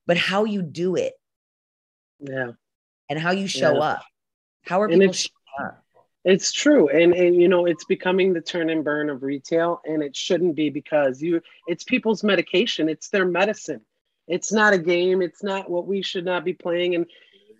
but 0.07 0.17
how 0.17 0.45
you 0.45 0.63
do 0.63 0.97
it 0.97 1.13
yeah. 2.21 2.53
and 3.11 3.19
how 3.19 3.33
you 3.33 3.47
show 3.47 3.75
Yeah. 3.75 3.81
up. 3.81 4.03
How 4.63 4.81
are 4.81 4.87
And 4.87 4.95
people? 5.01 5.11
it's 5.11 5.29
up? 5.61 5.85
It's 6.25 6.53
true. 6.53 6.89
And 6.89 7.13
and 7.13 7.37
you 7.37 7.49
know, 7.49 7.67
it's 7.67 7.85
becoming 7.85 8.33
the 8.33 8.41
turn 8.41 8.71
and 8.71 8.83
burn 8.83 9.11
of 9.11 9.23
retail 9.23 9.83
and 9.85 10.03
it 10.03 10.17
shouldn't 10.17 10.57
be 10.57 10.71
because 10.71 11.21
you 11.23 11.43
it's 11.67 11.85
people's 11.85 12.25
medication, 12.25 12.89
it's 12.89 13.11
their 13.11 13.27
medicine. 13.27 13.83
It's 14.27 14.51
not 14.51 14.73
a 14.73 14.79
game, 14.79 15.21
it's 15.21 15.43
not 15.43 15.71
what 15.71 15.87
we 15.87 16.01
should 16.01 16.25
not 16.25 16.47
be 16.47 16.55
playing 16.55 16.95
and 16.95 17.05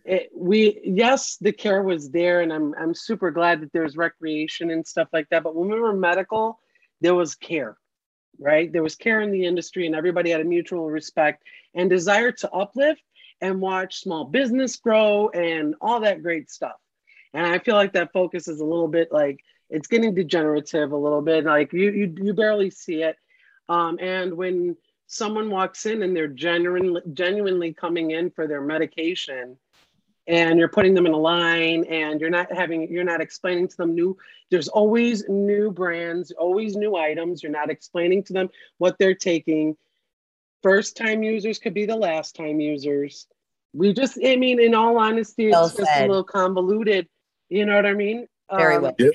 it, 0.05 0.31
we 0.37 0.81
yes, 0.85 1.37
the 1.41 1.53
care 1.53 1.83
was 1.83 2.11
there 2.11 2.43
and 2.43 2.53
I'm 2.53 2.75
I'm 2.79 2.95
super 2.95 3.31
glad 3.31 3.61
that 3.63 3.73
there's 3.73 3.97
recreation 3.97 4.71
and 4.71 4.87
stuff 4.87 5.09
like 5.13 5.29
that, 5.31 5.43
but 5.43 5.55
when 5.55 5.69
we 5.69 5.81
were 5.81 5.95
medical, 5.95 6.61
there 7.01 7.15
was 7.15 7.35
care. 7.35 7.77
Right? 8.39 8.73
There 8.73 8.83
was 8.83 8.97
care 8.97 9.21
in 9.21 9.31
the 9.31 9.47
industry 9.47 9.87
and 9.87 9.95
everybody 9.95 10.31
had 10.31 10.41
a 10.41 10.45
mutual 10.45 10.91
respect 10.91 11.45
and 11.75 11.89
desire 11.89 12.33
to 12.33 12.51
uplift 12.51 13.01
and 13.41 13.61
watch 13.61 14.01
small 14.01 14.25
business 14.25 14.77
grow 14.77 15.29
and 15.29 15.77
all 15.81 16.01
that 16.01 16.23
great 16.23 16.51
stuff. 16.51 16.77
And 17.33 17.47
I 17.47 17.59
feel 17.59 17.77
like 17.77 17.93
that 17.93 18.13
focus 18.13 18.49
is 18.49 18.61
a 18.61 18.65
little 18.65 18.89
bit 18.89 19.13
like 19.13 19.41
it's 19.71 19.89
getting 19.89 20.15
degenerative 20.15 20.93
a 20.93 20.97
little 20.97 21.23
bit. 21.23 21.45
Like 21.45 21.73
you 21.73 21.91
you 21.91 22.15
you 22.23 22.35
barely 22.35 22.71
see 22.71 23.03
it. 23.03 23.17
Um, 23.69 23.99
and 24.01 24.35
when 24.35 24.77
someone 25.07 25.51
walks 25.51 25.87
in 25.87 26.03
and 26.03 26.15
they're 26.15 26.29
genuinely 26.29 27.01
genuinely 27.13 27.73
coming 27.73 28.11
in 28.11 28.31
for 28.31 28.47
their 28.47 28.61
medication 28.61 29.57
and 30.27 30.59
you're 30.59 30.69
putting 30.69 30.95
them 30.95 31.07
in 31.07 31.13
a 31.13 31.17
line 31.19 31.85
and 31.85 32.21
you're 32.21 32.31
not 32.31 32.51
having 32.53 32.91
you're 32.91 33.05
not 33.05 33.21
explaining 33.21 33.69
to 33.69 33.77
them 33.77 33.95
new 33.95 34.17
there's 34.51 34.69
always 34.69 35.25
new 35.29 35.71
brands 35.71 36.31
always 36.33 36.77
new 36.77 36.97
items 36.97 37.43
you're 37.43 37.53
not 37.53 37.71
explaining 37.71 38.23
to 38.23 38.33
them 38.33 38.49
what 38.79 38.97
they're 38.99 39.15
taking 39.15 39.77
first 40.63 40.97
time 40.97 41.23
users 41.23 41.59
could 41.59 41.75
be 41.75 41.85
the 41.87 41.97
last 41.97 42.35
time 42.37 42.59
users 42.61 43.27
we 43.75 43.93
just 43.93 44.19
i 44.25 44.37
mean 44.37 44.61
in 44.61 44.75
all 44.75 44.99
honesty 44.99 45.47
it's 45.47 45.53
Well 45.53 45.69
just 45.69 45.81
a 45.81 46.07
little 46.07 46.25
convoluted 46.25 47.09
you 47.51 47.67
know 47.67 47.77
what 47.77 47.87
i 47.87 47.93
mean 47.93 48.27
Very 48.57 48.77
Um, 48.77 48.83
well. 48.83 48.95
Yeah. 48.99 49.11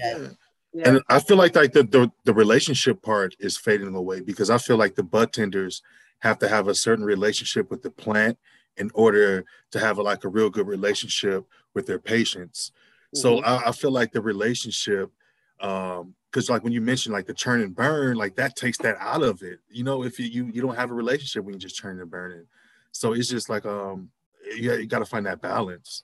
yeah. 0.73 0.89
And 0.89 1.01
I 1.09 1.19
feel 1.19 1.37
like 1.37 1.55
like 1.55 1.73
the, 1.73 1.83
the 1.83 2.11
the 2.25 2.33
relationship 2.33 3.01
part 3.01 3.35
is 3.39 3.57
fading 3.57 3.95
away 3.95 4.21
because 4.21 4.49
I 4.51 4.59
feel 4.59 4.77
like 4.77 4.93
the 4.95 5.03
bud 5.03 5.33
tenders 5.33 5.81
have 6.19 6.37
to 6.39 6.47
have 6.49 6.67
a 6.67 6.75
certain 6.75 7.05
relationship 7.05 7.71
with 7.71 7.81
the 7.81 7.89
plant 7.89 8.37
in 8.79 8.89
order 8.93 9.45
to 9.71 9.79
have 9.79 9.97
a, 9.97 10.01
like 10.01 10.23
a 10.23 10.29
real 10.29 10.49
good 10.49 10.67
relationship 10.67 11.45
with 11.73 11.85
their 11.85 11.99
patients. 11.99 12.71
So 13.13 13.37
Mhm. 13.37 13.43
I, 13.45 13.69
I 13.69 13.71
feel 13.71 13.91
like 13.91 14.11
the 14.11 14.21
relationship, 14.21 15.11
um, 15.59 16.15
because 16.31 16.49
like 16.49 16.63
when 16.63 16.73
you 16.73 16.81
mentioned 16.81 17.13
like 17.13 17.25
the 17.25 17.33
churn 17.33 17.61
and 17.61 17.75
burn, 17.75 18.15
like 18.15 18.35
that 18.35 18.55
takes 18.55 18.77
that 18.79 18.97
out 18.99 19.23
of 19.23 19.41
it. 19.41 19.59
You 19.69 19.83
know, 19.83 20.03
if 20.03 20.19
you 20.19 20.27
you, 20.27 20.45
you 20.53 20.61
don't 20.61 20.75
have 20.75 20.91
a 20.91 20.93
relationship 20.93 21.43
when 21.43 21.53
you 21.53 21.59
just 21.59 21.75
churn 21.75 21.99
and 21.99 22.09
burn 22.09 22.31
it. 22.31 22.47
So 22.91 23.13
it's 23.13 23.29
just 23.29 23.49
like 23.49 23.65
um 23.65 24.09
you, 24.55 24.73
you 24.73 24.85
got 24.85 24.99
to 24.99 25.05
find 25.05 25.25
that 25.25 25.41
balance. 25.41 26.03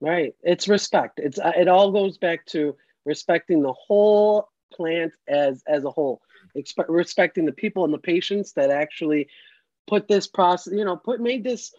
Right. 0.00 0.34
It's 0.42 0.66
respect. 0.68 1.20
It's 1.20 1.38
uh, 1.38 1.52
it 1.56 1.68
all 1.68 1.92
goes 1.92 2.18
back 2.18 2.44
to 2.46 2.76
respecting 3.04 3.62
the 3.62 3.72
whole 3.72 4.48
plant 4.72 5.12
as 5.28 5.62
as 5.66 5.84
a 5.84 5.90
whole. 5.90 6.20
Expe- 6.56 6.86
respecting 6.88 7.46
the 7.46 7.52
people 7.52 7.84
and 7.84 7.94
the 7.94 7.98
patients 7.98 8.52
that 8.54 8.70
actually 8.70 9.28
put 9.86 10.08
this 10.08 10.26
process, 10.26 10.72
you 10.72 10.84
know, 10.84 10.96
put 10.96 11.20
made 11.20 11.44
this 11.44 11.74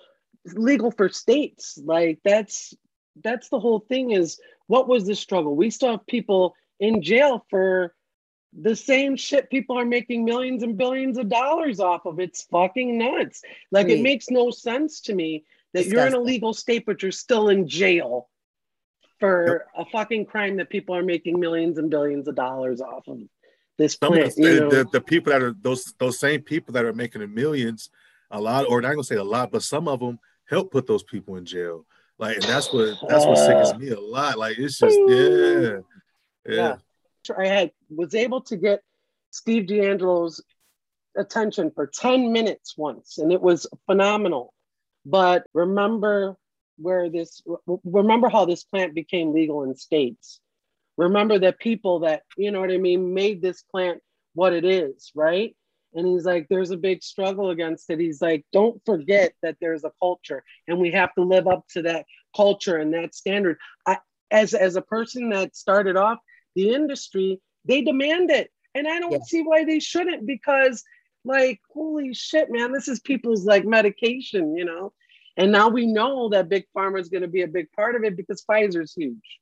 legal 0.45 0.91
for 0.91 1.09
states. 1.09 1.79
Like 1.83 2.19
that's 2.23 2.73
that's 3.23 3.49
the 3.49 3.59
whole 3.59 3.79
thing 3.79 4.11
is 4.11 4.39
what 4.67 4.87
was 4.87 5.05
the 5.05 5.15
struggle? 5.15 5.55
We 5.55 5.69
still 5.69 5.91
have 5.91 6.07
people 6.07 6.55
in 6.79 7.01
jail 7.01 7.45
for 7.49 7.93
the 8.55 8.75
same 8.75 9.15
shit 9.15 9.49
people 9.49 9.79
are 9.79 9.85
making 9.85 10.25
millions 10.25 10.63
and 10.63 10.77
billions 10.77 11.17
of 11.17 11.29
dollars 11.29 11.79
off 11.79 12.05
of. 12.05 12.19
It's 12.19 12.43
fucking 12.43 12.97
nuts. 12.97 13.41
Like 13.71 13.89
it 13.89 14.01
makes 14.01 14.29
no 14.29 14.51
sense 14.51 15.01
to 15.01 15.15
me 15.15 15.45
that 15.73 15.87
you're 15.87 16.05
in 16.05 16.13
a 16.13 16.19
legal 16.19 16.53
state, 16.53 16.85
but 16.85 17.01
you're 17.01 17.11
still 17.11 17.49
in 17.49 17.67
jail 17.67 18.29
for 19.19 19.65
a 19.75 19.85
fucking 19.85 20.25
crime 20.25 20.57
that 20.57 20.69
people 20.69 20.95
are 20.95 21.03
making 21.03 21.39
millions 21.39 21.77
and 21.77 21.89
billions 21.89 22.27
of 22.27 22.35
dollars 22.35 22.81
off 22.81 23.07
of 23.07 23.19
this 23.83 23.95
plant. 23.95 24.27
of 24.27 24.35
the, 24.35 24.41
You 24.41 24.59
know? 24.61 24.69
the, 24.69 24.85
the 24.91 25.01
people 25.01 25.31
that 25.31 25.41
are 25.41 25.53
those 25.61 25.93
those 25.99 26.19
same 26.19 26.41
people 26.41 26.73
that 26.73 26.85
are 26.85 26.93
making 26.93 27.21
the 27.21 27.27
millions, 27.27 27.89
a 28.31 28.39
lot, 28.39 28.65
or 28.67 28.81
not 28.81 28.91
gonna 28.91 29.03
say 29.03 29.15
a 29.15 29.23
lot, 29.23 29.51
but 29.51 29.63
some 29.63 29.87
of 29.87 29.99
them 29.99 30.19
help 30.49 30.71
put 30.71 30.87
those 30.87 31.03
people 31.03 31.35
in 31.35 31.45
jail. 31.45 31.85
Like, 32.17 32.37
and 32.37 32.45
that's 32.45 32.71
what 32.71 32.97
that's 33.07 33.25
what 33.25 33.37
sickens 33.37 33.75
me 33.79 33.89
a 33.89 33.99
lot. 33.99 34.37
Like, 34.37 34.57
it's 34.57 34.79
just 34.79 34.97
yeah, 35.07 35.79
yeah. 36.47 36.55
Yeah. 36.55 36.75
I 37.37 37.47
had 37.47 37.71
was 37.89 38.15
able 38.15 38.41
to 38.41 38.57
get 38.57 38.81
Steve 39.31 39.63
DeAngelo's 39.67 40.43
attention 41.17 41.71
for 41.73 41.87
10 41.87 42.31
minutes 42.31 42.75
once, 42.77 43.17
and 43.17 43.31
it 43.31 43.41
was 43.41 43.67
phenomenal. 43.85 44.53
But 45.05 45.45
remember 45.53 46.37
where 46.77 47.09
this 47.09 47.41
remember 47.83 48.29
how 48.29 48.45
this 48.45 48.63
plant 48.63 48.95
became 48.95 49.33
legal 49.33 49.63
in 49.63 49.75
states 49.75 50.39
remember 50.97 51.39
the 51.39 51.53
people 51.53 51.99
that 51.99 52.23
you 52.37 52.51
know 52.51 52.61
what 52.61 52.71
I 52.71 52.77
mean 52.77 53.13
made 53.13 53.41
this 53.41 53.61
plant 53.63 54.01
what 54.33 54.53
it 54.53 54.65
is, 54.65 55.11
right? 55.15 55.55
And 55.95 56.07
he's 56.07 56.25
like, 56.25 56.47
there's 56.49 56.71
a 56.71 56.77
big 56.77 57.03
struggle 57.03 57.51
against 57.51 57.89
it. 57.89 57.99
He's 57.99 58.21
like, 58.21 58.45
don't 58.51 58.81
forget 58.85 59.33
that 59.43 59.57
there's 59.61 59.83
a 59.83 59.91
culture 60.01 60.43
and 60.67 60.79
we 60.79 60.91
have 60.91 61.13
to 61.15 61.23
live 61.23 61.47
up 61.47 61.67
to 61.73 61.83
that 61.83 62.05
culture 62.35 62.77
and 62.77 62.93
that 62.93 63.13
standard. 63.13 63.57
I, 63.85 63.99
as, 64.31 64.53
as 64.53 64.75
a 64.75 64.81
person 64.81 65.29
that 65.29 65.55
started 65.55 65.95
off 65.95 66.17
the 66.55 66.73
industry, 66.73 67.39
they 67.65 67.81
demand 67.81 68.31
it. 68.31 68.49
And 68.75 68.87
I 68.87 68.99
don't 68.99 69.11
yeah. 69.11 69.23
see 69.23 69.41
why 69.41 69.65
they 69.65 69.79
shouldn't 69.79 70.25
because, 70.25 70.83
like, 71.23 71.61
holy 71.71 72.13
shit, 72.13 72.51
man, 72.51 72.71
this 72.71 72.87
is 72.87 72.99
people's 72.99 73.45
like 73.45 73.65
medication, 73.65 74.55
you 74.57 74.65
know? 74.65 74.93
And 75.37 75.51
now 75.51 75.69
we 75.69 75.85
know 75.85 76.29
that 76.29 76.49
big 76.49 76.65
pharma 76.75 76.99
is 76.99 77.09
going 77.09 77.21
to 77.21 77.27
be 77.27 77.43
a 77.43 77.47
big 77.47 77.71
part 77.71 77.95
of 77.95 78.03
it 78.03 78.17
because 78.17 78.43
Pfizer's 78.49 78.93
huge, 78.93 79.39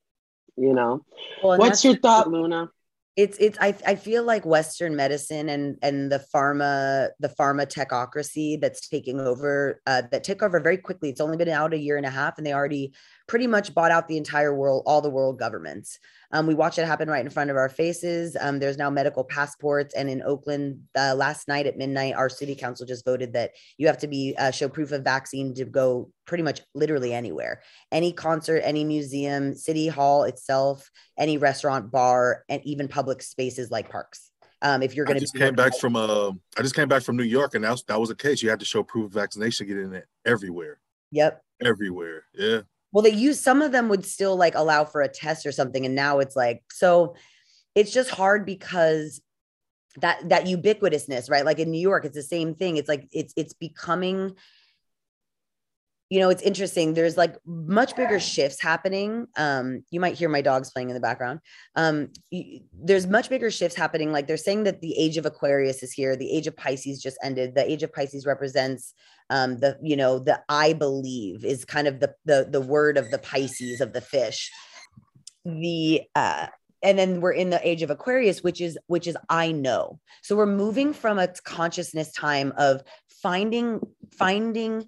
you 0.58 0.74
know? 0.74 1.06
Well, 1.44 1.58
What's 1.58 1.84
your 1.84 1.98
thought, 1.98 2.30
Luna? 2.30 2.70
it's 3.18 3.38
it's 3.40 3.58
I, 3.60 3.76
I 3.86 3.96
feel 3.96 4.24
like 4.24 4.46
western 4.46 4.96
medicine 4.96 5.50
and 5.50 5.78
and 5.82 6.12
the 6.12 6.24
pharma 6.34 7.10
the 7.20 7.28
pharma 7.28 7.68
technocracy 7.68 8.60
that's 8.60 8.88
taking 8.88 9.20
over 9.20 9.82
uh, 9.86 10.04
that 10.12 10.24
took 10.24 10.42
over 10.42 10.62
very 10.62 10.78
quickly 10.78 11.10
it's 11.10 11.20
only 11.20 11.36
been 11.36 11.50
out 11.50 11.74
a 11.74 11.78
year 11.78 11.98
and 11.98 12.06
a 12.06 12.10
half 12.10 12.38
and 12.38 12.48
they 12.48 12.54
already 12.54 12.94
pretty 13.28 13.48
much 13.48 13.74
bought 13.74 13.92
out 13.92 14.08
the 14.08 14.18
entire 14.18 14.54
world 14.54 14.84
all 14.86 15.02
the 15.02 15.10
world 15.10 15.40
governments 15.40 16.00
um, 16.34 16.48
we 16.48 16.56
watch 16.56 16.80
it 16.80 16.86
happen 16.86 17.10
right 17.10 17.24
in 17.24 17.30
front 17.30 17.50
of 17.50 17.58
our 17.58 17.70
faces. 17.70 18.38
Um, 18.40 18.60
there's 18.60 18.78
now 18.78 18.90
medical 18.90 19.24
passports, 19.24 19.94
and 19.94 20.10
in 20.10 20.22
Oakland 20.22 20.82
uh, 20.98 21.14
last 21.16 21.48
night 21.48 21.68
at 21.68 21.78
midnight, 21.78 22.16
our 22.16 22.30
city 22.30 22.56
council 22.56 22.86
just 22.86 23.06
voted 23.06 23.34
that 23.34 23.52
you 23.78 23.88
have 23.88 23.98
to 24.00 24.08
be 24.08 24.36
uh, 24.38 24.52
show 24.52 24.70
proof 24.70 24.92
of 24.92 25.04
vaccine 25.04 25.54
to 25.56 25.66
go 25.66 26.10
pretty 26.26 26.44
much 26.44 26.62
literally 26.74 27.14
anywhere, 27.14 27.62
any 27.92 28.14
concert, 28.14 28.62
any 28.64 28.84
museum, 28.84 29.54
city 29.54 29.88
hall 29.88 30.24
itself, 30.24 30.90
any 31.18 31.38
restaurant, 31.38 31.92
bar, 31.92 32.46
and 32.48 32.62
even 32.66 32.88
public 32.88 33.22
spaces 33.22 33.70
like 33.70 33.90
parks. 33.90 34.32
Um, 34.62 34.84
if 34.84 34.96
you're 34.96 35.06
going 35.06 35.16
to 35.16 35.22
just 35.22 35.36
came 35.36 35.56
back 35.56 35.78
from 35.78 35.96
uh, 35.96 36.30
I 36.58 36.62
just 36.62 36.76
came 36.76 36.88
back 36.88 37.02
from 37.02 37.18
New 37.18 37.24
York, 37.24 37.56
and 37.56 37.64
that 37.66 37.72
was, 37.72 37.84
that 37.86 38.00
was 38.00 38.10
the 38.10 38.16
case. 38.16 38.42
You 38.42 38.50
had 38.50 38.60
to 38.60 38.66
show 38.66 38.84
proof 38.84 39.08
of 39.08 39.12
vaccination 39.12 39.68
to 39.68 39.74
get 39.74 39.84
in 39.84 39.94
it 39.94 40.06
everywhere. 40.26 40.80
Yep. 41.12 41.44
Everywhere. 41.62 42.24
Yeah 42.34 42.62
well 42.92 43.02
they 43.02 43.12
use 43.12 43.40
some 43.40 43.62
of 43.62 43.72
them 43.72 43.90
would 43.90 44.06
still 44.06 44.36
like 44.36 44.56
allow 44.56 44.84
for 44.86 45.02
a 45.02 45.08
test 45.08 45.46
or 45.46 45.52
something 45.52 45.86
and 45.86 45.96
now 45.96 46.20
it's 46.20 46.36
like 46.36 46.64
so 46.72 47.16
it's 47.76 47.92
just 47.92 48.10
hard 48.10 48.46
because 48.46 49.22
that 50.00 50.30
that 50.30 50.46
ubiquitousness 50.46 51.30
right? 51.30 51.46
Like 51.46 51.60
in 51.60 51.72
new 51.72 51.82
york 51.82 52.06
it's 52.06 52.16
the 52.16 52.24
same 52.24 52.56
thing. 52.56 52.78
It's 52.78 52.90
like 52.90 53.08
it's 53.12 53.34
it's 53.36 53.54
becoming 53.54 54.36
you 56.10 56.20
know 56.20 56.30
it's 56.30 56.42
interesting. 56.42 56.94
There's 56.94 57.16
like 57.16 57.38
much 57.46 57.96
bigger 57.96 58.20
shifts 58.20 58.62
happening. 58.62 59.28
Um 59.38 59.84
you 59.92 60.00
might 60.00 60.16
hear 60.16 60.30
my 60.30 60.42
dogs 60.42 60.72
playing 60.72 60.90
in 60.90 60.94
the 60.94 61.02
background. 61.02 61.40
Um 61.76 62.10
there's 62.74 63.08
much 63.08 63.30
bigger 63.30 63.52
shifts 63.52 63.78
happening. 63.78 64.12
Like 64.12 64.28
they're 64.28 64.38
saying 64.38 64.64
that 64.64 64.82
the 64.82 64.98
age 64.98 65.18
of 65.18 65.26
aquarius 65.26 65.84
is 65.84 65.92
here. 65.92 66.16
The 66.16 66.32
age 66.32 66.48
of 66.48 66.56
pisces 66.56 67.02
just 67.02 67.18
ended. 67.24 67.56
The 67.56 67.70
age 67.70 67.84
of 67.84 67.94
pisces 67.94 68.26
represents 68.26 68.94
um 69.32 69.58
the 69.58 69.78
you 69.82 69.96
know 69.96 70.20
the 70.20 70.40
i 70.50 70.74
believe 70.74 71.44
is 71.44 71.66
kind 71.66 71.88
of 71.88 72.00
the 72.00 72.14
the 72.26 72.48
the 72.48 72.62
word 72.62 72.98
of 72.98 73.10
the 73.10 73.18
pisces 73.18 73.82
of 73.82 73.94
the 73.94 74.02
fish. 74.02 74.52
The 75.46 76.04
uh 76.14 76.48
and 76.84 76.98
then 77.00 77.22
we're 77.22 77.32
in 77.32 77.50
the 77.50 77.68
age 77.68 77.82
of 77.84 77.90
aquarius 77.90 78.44
which 78.44 78.62
is 78.62 78.78
which 78.86 79.08
is 79.08 79.18
i 79.30 79.52
know. 79.52 80.00
So 80.22 80.36
we're 80.36 80.46
moving 80.46 80.94
from 80.94 81.18
a 81.18 81.30
consciousness 81.44 82.12
time 82.12 82.54
of 82.58 82.84
finding 83.24 83.80
finding 84.18 84.88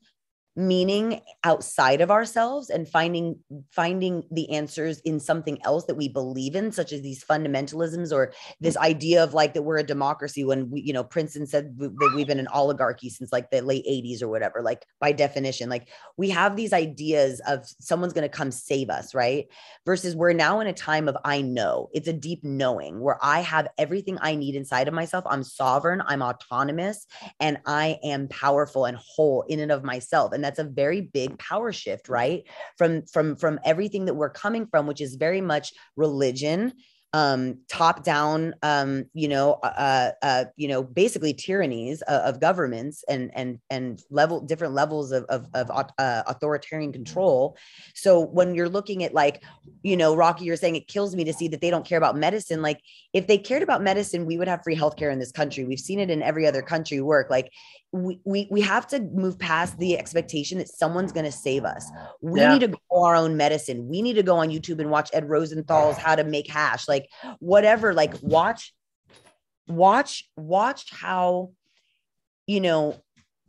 meaning 0.56 1.22
outside 1.44 2.02
of 2.02 2.12
ourselves 2.12 2.70
and 2.70 2.88
finding 2.88 3.40
finding 3.72 4.24
the 4.32 4.50
answers 4.52 5.00
in 5.02 5.20
something 5.20 5.58
else 5.64 5.86
that 5.86 5.96
we 5.96 6.08
believe 6.08 6.56
in 6.56 6.72
such 6.72 6.94
as 6.94 7.02
these 7.02 7.24
fundamentalisms 7.24 8.14
or 8.14 8.32
this 8.60 8.76
mm-hmm. 8.76 8.86
idea 8.86 9.24
of 9.24 9.34
like 9.34 9.54
that 9.54 9.64
we're 9.64 9.78
a 9.78 9.84
democracy 9.84 10.44
when 10.44 10.70
we 10.70 10.82
you 10.82 10.94
know 10.94 11.04
princeton 11.04 11.48
said 11.48 11.78
that 11.78 12.14
we've 12.16 12.28
been 12.28 12.40
an 12.40 12.48
oligarchy 12.54 13.10
since 13.10 13.32
like 13.32 13.50
the 13.50 13.62
late 13.62 13.86
80s 13.86 14.22
or 14.22 14.28
whatever 14.28 14.62
like 14.62 14.86
by 15.00 15.12
definition. 15.12 15.70
Like 15.70 15.90
we 16.18 16.30
have 16.30 16.56
these 16.56 16.74
ideas 16.74 17.42
of 17.48 17.66
someone's 17.80 18.14
going 18.14 18.30
to 18.30 18.38
come 18.38 18.52
save 18.52 18.90
us 18.90 19.14
right? 19.14 19.48
Versus 19.86 20.16
we're 20.16 20.34
now 20.34 20.60
in 20.60 20.68
a 20.68 20.74
time 20.74 21.08
of 21.08 21.18
i 21.26 21.42
know. 21.42 21.90
It's 21.94 22.08
a 22.08 22.14
deep 22.14 22.44
knowing 22.44 23.00
where 23.00 23.18
i 23.22 23.42
have 23.42 23.68
everything 23.78 24.18
i 24.22 24.36
need 24.36 24.56
inside 24.56 24.88
of 24.88 24.94
myself. 24.94 25.26
I'm 25.28 25.44
sovereign 25.44 26.02
i'm 26.08 26.22
autonomous 26.22 27.06
and 27.40 27.58
i 27.66 28.00
am 28.04 28.28
powerful 28.28 28.86
and 28.86 28.98
whole 28.98 29.44
in 29.44 29.60
and 29.60 29.72
of 29.72 29.84
myself. 29.84 30.34
And 30.34 30.43
that's 30.44 30.60
a 30.60 30.64
very 30.64 31.02
big 31.02 31.38
power 31.40 31.72
shift 31.72 32.10
right 32.10 32.44
from 32.78 33.04
from 33.06 33.36
from 33.36 33.60
everything 33.64 34.06
that 34.06 34.16
we're 34.16 34.30
coming 34.30 34.66
from 34.68 34.88
which 34.88 35.02
is 35.02 35.16
very 35.16 35.42
much 35.42 35.74
religion 35.96 36.74
um, 37.14 37.60
top 37.70 38.04
down, 38.04 38.56
um, 38.64 39.06
you 39.14 39.28
know, 39.28 39.60
uh, 39.64 39.68
uh, 39.78 40.12
uh, 40.26 40.46
you 40.56 40.68
know, 40.68 40.82
basically 40.82 41.32
tyrannies 41.32 42.02
of, 42.04 42.36
of, 42.36 42.40
governments 42.40 43.04
and 43.08 43.30
and 43.36 43.60
and 43.70 44.02
level 44.10 44.42
different 44.42 44.74
levels 44.74 45.12
of 45.12 45.24
of, 45.26 45.48
of 45.54 45.70
uh, 45.70 46.24
authoritarian 46.26 46.92
control. 46.92 47.56
So 47.94 48.20
when 48.20 48.56
you're 48.56 48.68
looking 48.68 49.04
at 49.04 49.14
like, 49.14 49.44
you 49.84 49.96
know, 49.96 50.16
Rocky, 50.16 50.46
you're 50.46 50.58
saying 50.58 50.76
it 50.76 50.88
kills 50.88 51.16
me 51.16 51.24
to 51.26 51.34
see 51.34 51.48
that 51.50 51.62
they 51.62 51.70
don't 51.70 51.86
care 51.86 52.00
about 52.00 52.18
medicine. 52.18 52.64
Like, 52.64 52.82
if 53.14 53.28
they 53.28 53.38
cared 53.38 53.62
about 53.62 53.84
medicine, 53.84 54.26
we 54.26 54.40
would 54.40 54.48
have 54.48 54.64
free 54.64 54.76
healthcare 54.76 55.14
in 55.14 55.20
this 55.20 55.32
country. 55.32 55.66
We've 55.66 55.80
seen 55.80 56.00
it 56.00 56.10
in 56.10 56.24
every 56.24 56.48
other 56.48 56.64
country 56.64 57.00
work. 57.00 57.30
Like, 57.30 57.52
we, 57.94 58.20
we, 58.26 58.48
we 58.50 58.62
have 58.62 58.88
to 58.88 59.00
move 59.00 59.38
past 59.38 59.78
the 59.78 59.98
expectation 59.98 60.58
that 60.58 60.68
someone's 60.68 61.12
going 61.12 61.26
to 61.26 61.32
save 61.32 61.64
us. 61.64 61.90
We 62.22 62.40
yeah. 62.40 62.54
need 62.54 62.62
to 62.62 62.68
grow 62.68 63.04
our 63.04 63.16
own 63.16 63.38
medicine. 63.38 63.88
We 63.88 64.02
need 64.02 64.16
to 64.16 64.24
go 64.24 64.38
on 64.38 64.50
YouTube 64.50 64.80
and 64.80 64.90
watch 64.90 65.12
Ed 65.14 65.30
Rosenthal's 65.30 65.98
How 65.98 66.16
to 66.16 66.24
Make 66.24 66.48
Hash, 66.48 66.88
like 66.88 67.08
whatever. 67.38 67.94
Like 67.94 68.16
watch, 68.24 68.74
watch, 69.68 70.28
watch 70.36 70.92
how, 70.92 71.52
you 72.48 72.62
know, 72.62 73.03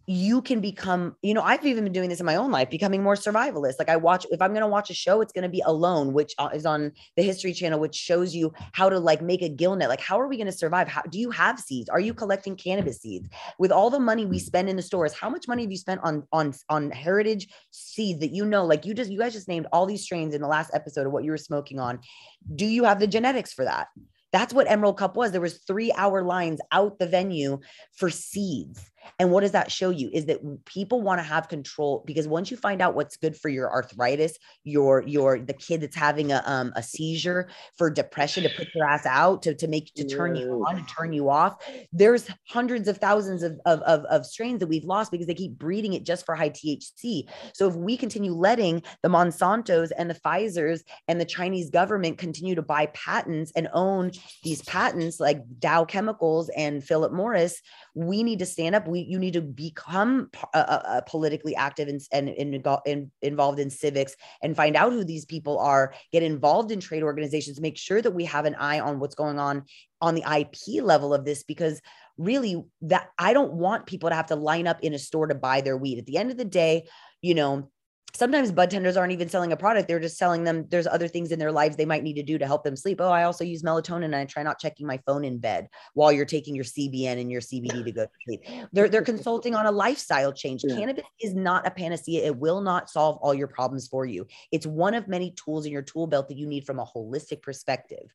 you 0.06 0.42
can 0.42 0.60
become 0.60 1.16
you 1.22 1.32
know 1.32 1.40
i've 1.42 1.64
even 1.64 1.84
been 1.84 1.92
doing 1.92 2.10
this 2.10 2.20
in 2.20 2.26
my 2.26 2.36
own 2.36 2.50
life 2.50 2.68
becoming 2.68 3.02
more 3.02 3.14
survivalist. 3.14 3.74
Like 3.78 3.88
i 3.88 3.96
watch 3.96 4.26
if 4.30 4.42
i'm 4.42 4.50
going 4.50 4.62
to 4.62 4.68
watch 4.68 4.90
a 4.90 4.94
show 4.94 5.20
it's 5.20 5.32
going 5.32 5.44
to 5.44 5.48
be 5.48 5.62
alone 5.64 6.12
which 6.12 6.34
uh, 6.38 6.50
is 6.52 6.66
on 6.66 6.92
the 7.16 7.22
history 7.22 7.52
channel 7.52 7.80
which 7.80 7.94
shows 7.94 8.34
you 8.34 8.52
how 8.72 8.88
to 8.88 8.98
like 8.98 9.22
make 9.22 9.42
a 9.42 9.48
gill 9.48 9.76
net. 9.76 9.88
Like 9.88 10.00
how 10.00 10.20
are 10.20 10.28
we 10.28 10.36
going 10.36 10.46
to 10.46 10.52
survive? 10.52 10.88
How 10.88 11.02
do 11.02 11.18
you 11.18 11.30
have 11.30 11.58
seeds? 11.58 11.88
Are 11.88 12.00
you 12.00 12.12
collecting 12.12 12.56
cannabis 12.56 13.00
seeds? 13.00 13.28
With 13.58 13.72
all 13.72 13.90
the 13.90 14.00
money 14.00 14.26
we 14.26 14.38
spend 14.38 14.68
in 14.68 14.76
the 14.76 14.82
stores 14.82 15.14
how 15.14 15.30
much 15.30 15.48
money 15.48 15.62
have 15.62 15.70
you 15.70 15.78
spent 15.78 16.00
on 16.02 16.26
on 16.32 16.54
on 16.68 16.90
heritage 16.90 17.48
seeds 17.70 18.20
that 18.20 18.32
you 18.32 18.44
know? 18.44 18.64
Like 18.64 18.84
you 18.84 18.94
just 18.94 19.10
you 19.10 19.18
guys 19.18 19.32
just 19.32 19.48
named 19.48 19.66
all 19.72 19.86
these 19.86 20.02
strains 20.02 20.34
in 20.34 20.42
the 20.42 20.48
last 20.48 20.70
episode 20.74 21.06
of 21.06 21.12
what 21.12 21.24
you 21.24 21.30
were 21.30 21.38
smoking 21.38 21.78
on. 21.78 22.00
Do 22.54 22.66
you 22.66 22.84
have 22.84 23.00
the 23.00 23.06
genetics 23.06 23.52
for 23.52 23.64
that? 23.64 23.88
That's 24.34 24.52
what 24.52 24.68
Emerald 24.68 24.98
Cup 24.98 25.16
was. 25.16 25.30
There 25.30 25.40
was 25.40 25.58
three 25.58 25.92
hour 25.92 26.24
lines 26.24 26.60
out 26.72 26.98
the 26.98 27.06
venue 27.06 27.60
for 27.92 28.10
seeds. 28.10 28.90
And 29.18 29.30
what 29.30 29.40
does 29.40 29.52
that 29.52 29.70
show 29.70 29.90
you 29.90 30.10
is 30.12 30.26
that 30.26 30.40
people 30.64 31.02
want 31.02 31.18
to 31.18 31.22
have 31.22 31.48
control 31.48 32.02
because 32.06 32.26
once 32.26 32.50
you 32.50 32.56
find 32.56 32.82
out 32.82 32.94
what's 32.94 33.16
good 33.16 33.36
for 33.36 33.48
your 33.48 33.70
arthritis, 33.70 34.38
your 34.64 35.02
your 35.06 35.38
the 35.38 35.52
kid 35.52 35.80
that's 35.80 35.96
having 35.96 36.32
a 36.32 36.42
um, 36.46 36.72
a 36.76 36.82
seizure 36.82 37.48
for 37.76 37.90
depression 37.90 38.42
to 38.42 38.50
put 38.50 38.68
your 38.74 38.88
ass 38.88 39.06
out 39.06 39.42
to, 39.42 39.54
to 39.54 39.68
make 39.68 39.92
to 39.94 40.04
turn 40.04 40.36
you 40.36 40.64
on 40.66 40.76
to 40.76 40.94
turn 40.94 41.12
you 41.12 41.28
off, 41.28 41.56
there's 41.92 42.28
hundreds 42.48 42.88
of 42.88 42.98
thousands 42.98 43.42
of, 43.42 43.60
of, 43.66 43.80
of, 43.80 44.04
of 44.04 44.26
strains 44.26 44.60
that 44.60 44.66
we've 44.66 44.84
lost 44.84 45.10
because 45.10 45.26
they 45.26 45.34
keep 45.34 45.52
breeding 45.58 45.94
it 45.94 46.04
just 46.04 46.24
for 46.26 46.34
high 46.34 46.50
THC. 46.50 47.28
So 47.52 47.68
if 47.68 47.74
we 47.74 47.96
continue 47.96 48.32
letting 48.32 48.82
the 49.02 49.08
Monsantos 49.08 49.90
and 49.96 50.10
the 50.10 50.14
Pfizer's 50.14 50.82
and 51.08 51.20
the 51.20 51.24
Chinese 51.24 51.70
government 51.70 52.18
continue 52.18 52.54
to 52.54 52.62
buy 52.62 52.86
patents 52.86 53.52
and 53.56 53.68
own 53.72 54.12
these 54.42 54.62
patents 54.62 55.20
like 55.20 55.42
Dow 55.58 55.84
Chemicals 55.84 56.50
and 56.56 56.82
Philip 56.82 57.12
Morris, 57.12 57.60
we 57.94 58.22
need 58.22 58.38
to 58.40 58.46
stand 58.46 58.74
up. 58.74 58.88
We 58.94 59.00
you 59.00 59.18
need 59.18 59.32
to 59.32 59.40
become 59.40 60.30
uh, 60.54 60.56
uh, 60.56 60.82
uh, 60.86 61.00
politically 61.02 61.56
active 61.56 61.88
and, 61.88 62.00
and, 62.12 62.28
and, 62.28 63.10
involved 63.22 63.58
in 63.58 63.70
civics 63.70 64.14
and 64.40 64.54
find 64.54 64.76
out 64.76 64.92
who 64.92 65.02
these 65.02 65.24
people 65.24 65.58
are. 65.58 65.92
Get 66.12 66.22
involved 66.22 66.70
in 66.70 66.78
trade 66.78 67.02
organizations. 67.02 67.60
Make 67.60 67.76
sure 67.76 68.00
that 68.00 68.12
we 68.12 68.24
have 68.26 68.44
an 68.44 68.54
eye 68.54 68.78
on 68.78 69.00
what's 69.00 69.16
going 69.16 69.40
on 69.40 69.64
on 70.00 70.14
the 70.14 70.24
IP 70.38 70.84
level 70.84 71.12
of 71.12 71.24
this 71.24 71.42
because 71.42 71.80
really 72.18 72.62
that 72.82 73.08
I 73.18 73.32
don't 73.32 73.54
want 73.54 73.86
people 73.86 74.10
to 74.10 74.14
have 74.14 74.28
to 74.28 74.36
line 74.36 74.68
up 74.68 74.78
in 74.82 74.94
a 74.94 74.98
store 74.98 75.26
to 75.26 75.34
buy 75.34 75.60
their 75.60 75.76
weed. 75.76 75.98
At 75.98 76.06
the 76.06 76.18
end 76.18 76.30
of 76.30 76.36
the 76.36 76.44
day, 76.44 76.88
you 77.20 77.34
know, 77.34 77.70
sometimes 78.16 78.52
bud 78.52 78.70
tenders 78.70 78.96
aren't 78.96 79.12
even 79.12 79.28
selling 79.28 79.52
a 79.52 79.56
product 79.56 79.88
they're 79.88 80.00
just 80.00 80.16
selling 80.16 80.44
them 80.44 80.66
there's 80.70 80.86
other 80.86 81.08
things 81.08 81.32
in 81.32 81.38
their 81.38 81.52
lives 81.52 81.76
they 81.76 81.84
might 81.84 82.02
need 82.02 82.14
to 82.14 82.22
do 82.22 82.38
to 82.38 82.46
help 82.46 82.64
them 82.64 82.76
sleep 82.76 83.00
oh 83.00 83.10
i 83.10 83.24
also 83.24 83.44
use 83.44 83.62
melatonin 83.62 84.04
and 84.04 84.16
i 84.16 84.24
try 84.24 84.42
not 84.42 84.58
checking 84.58 84.86
my 84.86 84.98
phone 85.06 85.24
in 85.24 85.38
bed 85.38 85.68
while 85.94 86.12
you're 86.12 86.24
taking 86.24 86.54
your 86.54 86.64
cbn 86.64 87.20
and 87.20 87.30
your 87.30 87.40
cbd 87.40 87.84
to 87.84 87.92
go 87.92 88.04
to 88.04 88.10
sleep 88.24 88.40
they're, 88.72 88.88
they're 88.88 89.02
consulting 89.02 89.54
on 89.54 89.66
a 89.66 89.72
lifestyle 89.72 90.32
change 90.32 90.62
yeah. 90.64 90.76
cannabis 90.76 91.04
is 91.20 91.34
not 91.34 91.66
a 91.66 91.70
panacea 91.70 92.24
it 92.24 92.36
will 92.36 92.60
not 92.60 92.90
solve 92.90 93.16
all 93.18 93.34
your 93.34 93.48
problems 93.48 93.88
for 93.88 94.06
you 94.06 94.26
it's 94.52 94.66
one 94.66 94.94
of 94.94 95.08
many 95.08 95.32
tools 95.32 95.66
in 95.66 95.72
your 95.72 95.82
tool 95.82 96.06
belt 96.06 96.28
that 96.28 96.38
you 96.38 96.46
need 96.46 96.64
from 96.64 96.78
a 96.78 96.86
holistic 96.86 97.42
perspective 97.42 98.14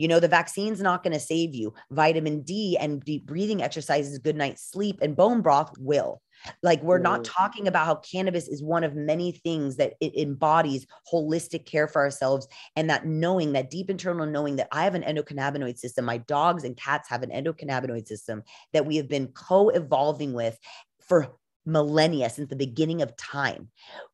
You 0.00 0.08
know, 0.08 0.18
the 0.18 0.28
vaccine's 0.28 0.80
not 0.80 1.02
going 1.02 1.12
to 1.12 1.20
save 1.20 1.54
you. 1.54 1.74
Vitamin 1.90 2.40
D 2.40 2.78
and 2.80 3.04
deep 3.04 3.26
breathing 3.26 3.62
exercises, 3.62 4.18
good 4.18 4.34
night's 4.34 4.64
sleep, 4.64 4.96
and 5.02 5.14
bone 5.14 5.42
broth 5.42 5.76
will. 5.78 6.22
Like, 6.62 6.82
we're 6.82 6.98
not 6.98 7.24
talking 7.24 7.68
about 7.68 7.86
how 7.86 7.96
cannabis 7.96 8.48
is 8.48 8.62
one 8.62 8.84
of 8.84 8.94
many 8.94 9.32
things 9.32 9.76
that 9.76 9.94
it 10.00 10.14
embodies 10.16 10.86
holistic 11.12 11.66
care 11.66 11.88
for 11.88 12.00
ourselves. 12.00 12.46
And 12.76 12.88
that 12.90 13.06
knowing, 13.06 13.52
that 13.52 13.70
deep 13.70 13.90
internal 13.90 14.26
knowing 14.26 14.56
that 14.56 14.68
I 14.72 14.84
have 14.84 14.94
an 14.94 15.02
endocannabinoid 15.02 15.78
system, 15.78 16.04
my 16.04 16.18
dogs 16.18 16.64
and 16.64 16.76
cats 16.76 17.08
have 17.08 17.22
an 17.22 17.30
endocannabinoid 17.30 18.06
system 18.06 18.42
that 18.72 18.86
we 18.86 18.96
have 18.96 19.08
been 19.08 19.28
co 19.28 19.68
evolving 19.68 20.32
with 20.32 20.58
for 21.00 21.36
millennia 21.66 22.30
since 22.30 22.48
the 22.48 22.56
beginning 22.56 23.02
of 23.02 23.16
time 23.16 23.68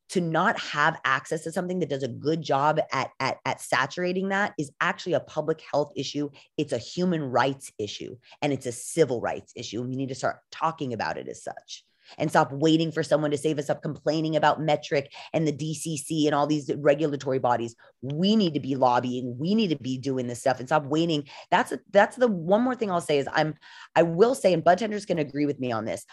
to 0.09 0.21
not 0.21 0.59
have 0.59 0.99
access 1.05 1.43
to 1.43 1.51
something 1.51 1.79
that 1.79 1.89
does 1.89 2.03
a 2.03 2.07
good 2.07 2.41
job 2.41 2.79
at, 2.91 3.11
at, 3.19 3.37
at 3.45 3.61
saturating 3.61 4.29
that 4.29 4.53
is 4.57 4.71
actually 4.79 5.13
a 5.13 5.19
public 5.19 5.61
health 5.71 5.91
issue. 5.95 6.29
It's 6.57 6.73
a 6.73 6.77
human 6.77 7.21
rights 7.23 7.71
issue 7.77 8.17
and 8.41 8.53
it's 8.53 8.65
a 8.65 8.71
civil 8.71 9.21
rights 9.21 9.53
issue. 9.55 9.81
And 9.81 9.89
we 9.89 9.95
need 9.95 10.09
to 10.09 10.15
start 10.15 10.39
talking 10.51 10.93
about 10.93 11.17
it 11.17 11.27
as 11.27 11.43
such 11.43 11.83
and 12.17 12.29
stop 12.29 12.51
waiting 12.51 12.91
for 12.91 13.03
someone 13.03 13.31
to 13.31 13.37
save 13.37 13.59
us 13.59 13.69
up 13.69 13.81
complaining 13.81 14.35
about 14.35 14.59
METRC 14.59 15.07
and 15.33 15.47
the 15.47 15.53
DCC 15.53 16.25
and 16.25 16.35
all 16.35 16.47
these 16.47 16.71
regulatory 16.75 17.39
bodies. 17.39 17.75
We 18.01 18.35
need 18.35 18.53
to 18.53 18.59
be 18.59 18.75
lobbying. 18.75 19.37
We 19.37 19.55
need 19.55 19.69
to 19.69 19.77
be 19.77 19.97
doing 19.97 20.27
this 20.27 20.39
stuff 20.39 20.59
and 20.59 20.67
stop 20.67 20.85
waiting. 20.85 21.25
That's 21.51 21.71
a, 21.71 21.79
that's 21.91 22.15
the 22.15 22.27
one 22.27 22.61
more 22.61 22.75
thing 22.75 22.91
I'll 22.91 23.01
say 23.01 23.17
is 23.17 23.27
I'm 23.31 23.55
I 23.95 24.03
will 24.03 24.35
say 24.35 24.53
and 24.53 24.63
bud 24.63 24.77
tenders 24.77 25.05
can 25.05 25.19
agree 25.19 25.45
with 25.45 25.59
me 25.59 25.71
on 25.71 25.85
this 25.85 26.05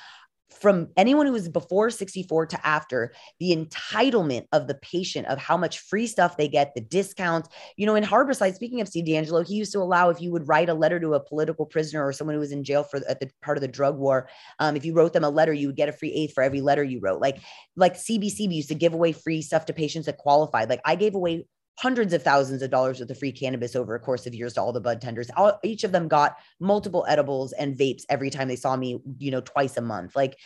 from 0.51 0.89
anyone 0.97 1.27
who 1.27 1.33
was 1.33 1.49
before 1.49 1.91
64 1.91 2.47
to 2.47 2.67
after 2.67 3.13
the 3.41 3.55
entitlement 3.55 4.47
of 4.53 4.67
the 4.67 4.75
patient 4.77 5.27
of 5.27 5.39
how 5.39 5.57
much 5.57 5.79
free 5.79 6.07
stuff 6.07 6.37
they 6.37 6.49
get 6.49 6.75
the 6.75 6.81
discounts. 6.81 7.49
You 7.77 7.87
know 7.87 7.95
in 7.95 8.05
harborside 8.05 8.55
speaking 8.55 8.81
of 8.81 8.89
c 8.89 9.03
DeAngelo 9.03 9.47
he 9.47 9.55
used 9.55 9.73
to 9.73 9.81
allow 9.81 10.11
if 10.11 10.21
you 10.21 10.31
would 10.33 10.49
write 10.49 10.69
a 10.69 10.75
letter 10.75 11.01
to 11.01 11.15
a 11.15 11.21
political 11.21 11.67
prisoner 11.67 12.07
or 12.07 12.13
someone 12.13 12.35
who 12.35 12.41
was 12.41 12.53
in 12.53 12.65
jail 12.65 12.85
for 12.85 13.01
at 13.09 13.21
the 13.21 13.31
part 13.43 13.57
of 13.57 13.63
the 13.63 13.69
drug 13.69 13.97
war 13.99 14.29
um, 14.59 14.77
if 14.77 14.85
you 14.85 14.95
wrote 14.95 15.13
them 15.13 15.25
a 15.25 15.31
letter 15.31 15.53
you 15.53 15.69
would 15.69 15.77
get 15.77 15.89
a 15.89 15.93
free 15.93 16.13
eighth 16.13 16.35
for 16.35 16.43
every 16.43 16.61
letter 16.61 16.85
you 16.85 17.01
wrote. 17.01 17.21
Like 17.21 17.39
like 17.77 17.95
cbcb 17.95 18.53
used 18.53 18.69
to 18.69 18.75
give 18.75 18.95
away 18.95 19.13
free 19.13 19.43
stuff 19.43 19.67
to 19.67 19.73
patients 19.73 20.07
that 20.07 20.19
qualified. 20.19 20.69
Like 20.69 20.81
i 20.85 20.95
gave 20.95 21.15
away 21.15 21.47
hundreds 21.77 22.13
of 22.13 22.23
thousands 22.23 22.63
of 22.63 22.71
dollars 22.71 23.01
worth 23.01 23.11
of 23.11 23.19
free 23.19 23.33
cannabis 23.33 23.75
over 23.75 23.95
a 23.95 24.01
course 24.01 24.27
of 24.27 24.35
years 24.35 24.55
to 24.55 24.61
all 24.61 24.73
the 24.73 24.81
bud 24.81 25.01
tenders. 25.01 25.29
All, 25.37 25.59
each 25.65 25.85
of 25.85 25.93
them 25.93 26.09
got 26.09 26.37
multiple 26.61 27.05
edibles 27.09 27.53
and 27.53 27.77
vapes 27.77 28.05
every 28.09 28.31
time 28.31 28.49
they 28.49 28.57
saw 28.57 28.77
me, 28.77 29.01
you 29.19 29.31
know, 29.31 29.41
twice 29.41 29.77
a 29.77 29.81
month. 29.81 30.15
Like, 30.15 30.39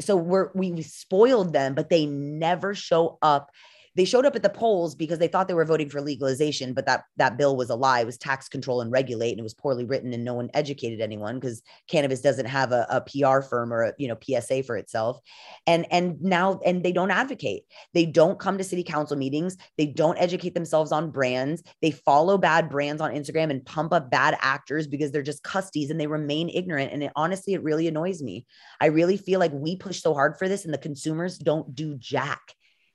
so 0.00 0.16
we're, 0.16 0.50
we 0.54 0.80
spoiled 0.82 1.52
them, 1.52 1.74
but 1.74 1.90
they 1.90 2.06
never 2.06 2.74
show 2.74 3.18
up 3.20 3.50
they 3.96 4.04
showed 4.04 4.26
up 4.26 4.36
at 4.36 4.42
the 4.42 4.50
polls 4.50 4.94
because 4.94 5.18
they 5.18 5.26
thought 5.26 5.48
they 5.48 5.54
were 5.54 5.64
voting 5.64 5.88
for 5.88 6.02
legalization, 6.02 6.74
but 6.74 6.84
that 6.86 7.04
that 7.16 7.38
bill 7.38 7.56
was 7.56 7.70
a 7.70 7.74
lie. 7.74 8.00
It 8.00 8.06
was 8.06 8.18
tax 8.18 8.48
control 8.48 8.82
and 8.82 8.92
regulate, 8.92 9.30
and 9.30 9.40
it 9.40 9.42
was 9.42 9.54
poorly 9.54 9.84
written, 9.84 10.12
and 10.12 10.24
no 10.24 10.34
one 10.34 10.50
educated 10.52 11.00
anyone 11.00 11.40
because 11.40 11.62
cannabis 11.88 12.20
doesn't 12.20 12.46
have 12.46 12.72
a, 12.72 12.86
a 12.90 13.00
PR 13.00 13.40
firm 13.40 13.72
or 13.72 13.82
a 13.84 13.92
you 13.98 14.06
know 14.06 14.16
PSA 14.22 14.62
for 14.64 14.76
itself. 14.76 15.18
And 15.66 15.86
and 15.90 16.20
now 16.20 16.60
and 16.64 16.84
they 16.84 16.92
don't 16.92 17.10
advocate. 17.10 17.62
They 17.94 18.04
don't 18.04 18.38
come 18.38 18.58
to 18.58 18.64
city 18.64 18.82
council 18.82 19.16
meetings. 19.16 19.56
They 19.78 19.86
don't 19.86 20.18
educate 20.18 20.54
themselves 20.54 20.92
on 20.92 21.10
brands. 21.10 21.62
They 21.80 21.90
follow 21.90 22.36
bad 22.36 22.68
brands 22.68 23.00
on 23.00 23.12
Instagram 23.12 23.50
and 23.50 23.64
pump 23.64 23.94
up 23.94 24.10
bad 24.10 24.36
actors 24.40 24.86
because 24.86 25.10
they're 25.10 25.22
just 25.22 25.42
custies 25.42 25.90
and 25.90 25.98
they 25.98 26.06
remain 26.06 26.50
ignorant. 26.50 26.92
And 26.92 27.02
it, 27.02 27.12
honestly, 27.16 27.54
it 27.54 27.62
really 27.62 27.88
annoys 27.88 28.22
me. 28.22 28.44
I 28.78 28.86
really 28.86 29.16
feel 29.16 29.40
like 29.40 29.52
we 29.54 29.76
push 29.76 30.02
so 30.02 30.12
hard 30.12 30.36
for 30.38 30.48
this, 30.48 30.66
and 30.66 30.74
the 30.74 30.78
consumers 30.78 31.38
don't 31.38 31.74
do 31.74 31.96
jack. 31.96 32.40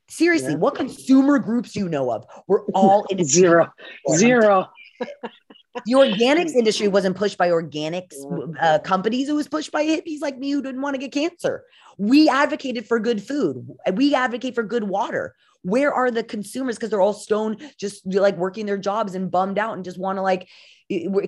Seriously, 0.09 0.51
yeah. 0.51 0.57
what 0.57 0.75
consumer 0.75 1.39
groups 1.39 1.73
do 1.73 1.79
you 1.79 1.89
know 1.89 2.11
of? 2.11 2.25
We're 2.47 2.65
all 2.73 3.05
in 3.09 3.23
zero, 3.23 3.71
zero. 4.15 4.69
the 4.99 5.93
organics 5.93 6.53
industry 6.53 6.87
wasn't 6.87 7.15
pushed 7.15 7.37
by 7.37 7.49
organics 7.49 8.13
uh, 8.59 8.79
companies. 8.79 9.29
It 9.29 9.33
was 9.33 9.47
pushed 9.47 9.71
by 9.71 9.85
hippies 9.85 10.21
like 10.21 10.37
me 10.37 10.51
who 10.51 10.61
didn't 10.61 10.81
want 10.81 10.95
to 10.95 10.99
get 10.99 11.11
cancer. 11.11 11.63
We 11.97 12.29
advocated 12.29 12.87
for 12.87 12.99
good 12.99 13.21
food. 13.21 13.67
We 13.93 14.15
advocate 14.15 14.55
for 14.55 14.63
good 14.63 14.83
water. 14.83 15.35
Where 15.63 15.93
are 15.93 16.09
the 16.09 16.23
consumers? 16.23 16.75
Because 16.75 16.89
they're 16.89 17.01
all 17.01 17.13
stone, 17.13 17.57
just 17.77 18.05
like 18.05 18.35
working 18.37 18.65
their 18.65 18.77
jobs 18.77 19.15
and 19.15 19.29
bummed 19.29 19.59
out 19.59 19.75
and 19.75 19.85
just 19.85 19.99
want 19.99 20.17
to 20.17 20.21
like 20.21 20.47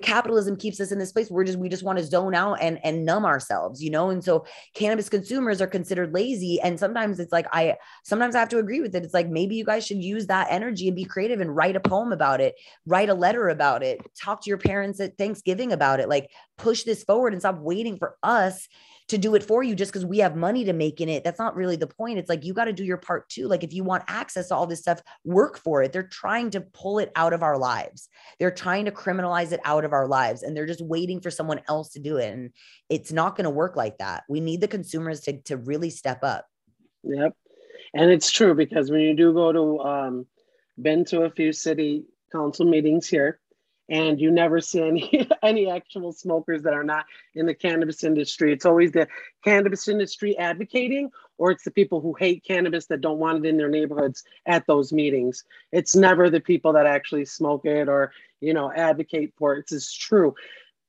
capitalism 0.02 0.56
keeps 0.56 0.80
us 0.80 0.92
in 0.92 0.98
this 0.98 1.12
place 1.12 1.30
we're 1.30 1.44
just 1.44 1.58
we 1.58 1.68
just 1.68 1.82
want 1.82 1.98
to 1.98 2.04
zone 2.04 2.34
out 2.34 2.54
and 2.60 2.78
and 2.84 3.04
numb 3.04 3.24
ourselves 3.24 3.82
you 3.82 3.90
know? 3.90 4.10
And 4.10 4.22
so 4.22 4.44
cannabis 4.74 5.08
consumers 5.08 5.60
are 5.60 5.66
considered 5.66 6.12
lazy 6.12 6.60
and 6.60 6.78
sometimes 6.78 7.18
it's 7.18 7.32
like 7.32 7.46
i 7.52 7.76
sometimes 8.04 8.34
i 8.34 8.40
have 8.40 8.48
to 8.50 8.58
agree 8.58 8.80
with 8.80 8.94
it. 8.94 9.04
It's 9.04 9.14
like 9.14 9.28
maybe 9.28 9.54
you 9.54 9.64
guys 9.64 9.86
should 9.86 10.02
use 10.02 10.26
that 10.26 10.48
energy 10.50 10.88
and 10.88 10.96
be 10.96 11.04
creative 11.04 11.40
and 11.40 11.54
write 11.54 11.76
a 11.76 11.80
poem 11.80 12.12
about 12.12 12.40
it 12.40 12.54
write 12.86 13.08
a 13.08 13.14
letter 13.14 13.48
about 13.48 13.82
it 13.82 14.00
talk 14.20 14.42
to 14.42 14.50
your 14.50 14.58
parents 14.58 15.00
at 15.00 15.16
thanksgiving 15.16 15.72
about 15.72 16.00
it 16.00 16.08
like 16.08 16.30
push 16.58 16.84
this 16.84 17.04
forward 17.04 17.32
and 17.32 17.42
stop 17.42 17.58
waiting 17.58 17.96
for 17.96 18.16
us 18.22 18.68
to 19.08 19.18
do 19.18 19.34
it 19.34 19.42
for 19.42 19.62
you 19.62 19.74
just 19.74 19.92
because 19.92 20.06
we 20.06 20.18
have 20.18 20.34
money 20.34 20.64
to 20.64 20.72
make 20.72 21.00
in 21.00 21.08
it. 21.08 21.24
That's 21.24 21.38
not 21.38 21.54
really 21.54 21.76
the 21.76 21.86
point. 21.86 22.18
It's 22.18 22.28
like 22.28 22.44
you 22.44 22.54
got 22.54 22.64
to 22.64 22.72
do 22.72 22.84
your 22.84 22.96
part 22.96 23.28
too. 23.28 23.46
Like 23.48 23.62
if 23.62 23.72
you 23.72 23.84
want 23.84 24.04
access 24.08 24.48
to 24.48 24.54
all 24.54 24.66
this 24.66 24.80
stuff, 24.80 25.02
work 25.24 25.58
for 25.58 25.82
it. 25.82 25.92
They're 25.92 26.08
trying 26.08 26.50
to 26.50 26.62
pull 26.62 26.98
it 26.98 27.12
out 27.14 27.34
of 27.34 27.42
our 27.42 27.58
lives. 27.58 28.08
They're 28.38 28.50
trying 28.50 28.86
to 28.86 28.90
criminalize 28.90 29.52
it 29.52 29.60
out 29.64 29.84
of 29.84 29.92
our 29.92 30.08
lives 30.08 30.42
and 30.42 30.56
they're 30.56 30.66
just 30.66 30.80
waiting 30.80 31.20
for 31.20 31.30
someone 31.30 31.60
else 31.68 31.90
to 31.90 32.00
do 32.00 32.16
it. 32.16 32.32
And 32.32 32.50
it's 32.88 33.12
not 33.12 33.36
going 33.36 33.44
to 33.44 33.50
work 33.50 33.76
like 33.76 33.98
that. 33.98 34.24
We 34.28 34.40
need 34.40 34.62
the 34.62 34.68
consumers 34.68 35.20
to, 35.22 35.38
to 35.42 35.58
really 35.58 35.90
step 35.90 36.24
up. 36.24 36.46
Yep. 37.02 37.36
And 37.92 38.10
it's 38.10 38.30
true 38.30 38.54
because 38.54 38.90
when 38.90 39.00
you 39.00 39.14
do 39.14 39.34
go 39.34 39.52
to, 39.52 39.80
um, 39.80 40.26
been 40.80 41.04
to 41.06 41.22
a 41.22 41.30
few 41.30 41.52
city 41.52 42.04
council 42.32 42.64
meetings 42.64 43.06
here, 43.06 43.38
and 43.88 44.20
you 44.20 44.30
never 44.30 44.60
see 44.60 44.80
any 44.80 45.28
any 45.42 45.70
actual 45.70 46.12
smokers 46.12 46.62
that 46.62 46.74
are 46.74 46.84
not 46.84 47.06
in 47.34 47.46
the 47.46 47.54
cannabis 47.54 48.04
industry. 48.04 48.52
It's 48.52 48.66
always 48.66 48.92
the 48.92 49.08
cannabis 49.44 49.88
industry 49.88 50.36
advocating, 50.38 51.10
or 51.38 51.50
it's 51.50 51.64
the 51.64 51.70
people 51.70 52.00
who 52.00 52.14
hate 52.14 52.44
cannabis 52.46 52.86
that 52.86 53.00
don't 53.00 53.18
want 53.18 53.44
it 53.44 53.48
in 53.48 53.56
their 53.56 53.68
neighborhoods 53.68 54.24
at 54.46 54.66
those 54.66 54.92
meetings. 54.92 55.44
It's 55.72 55.94
never 55.94 56.30
the 56.30 56.40
people 56.40 56.72
that 56.74 56.86
actually 56.86 57.26
smoke 57.26 57.66
it 57.66 57.88
or 57.88 58.12
you 58.40 58.54
know 58.54 58.72
advocate 58.72 59.32
for 59.36 59.56
it. 59.56 59.70
It's 59.70 59.92
true. 59.92 60.34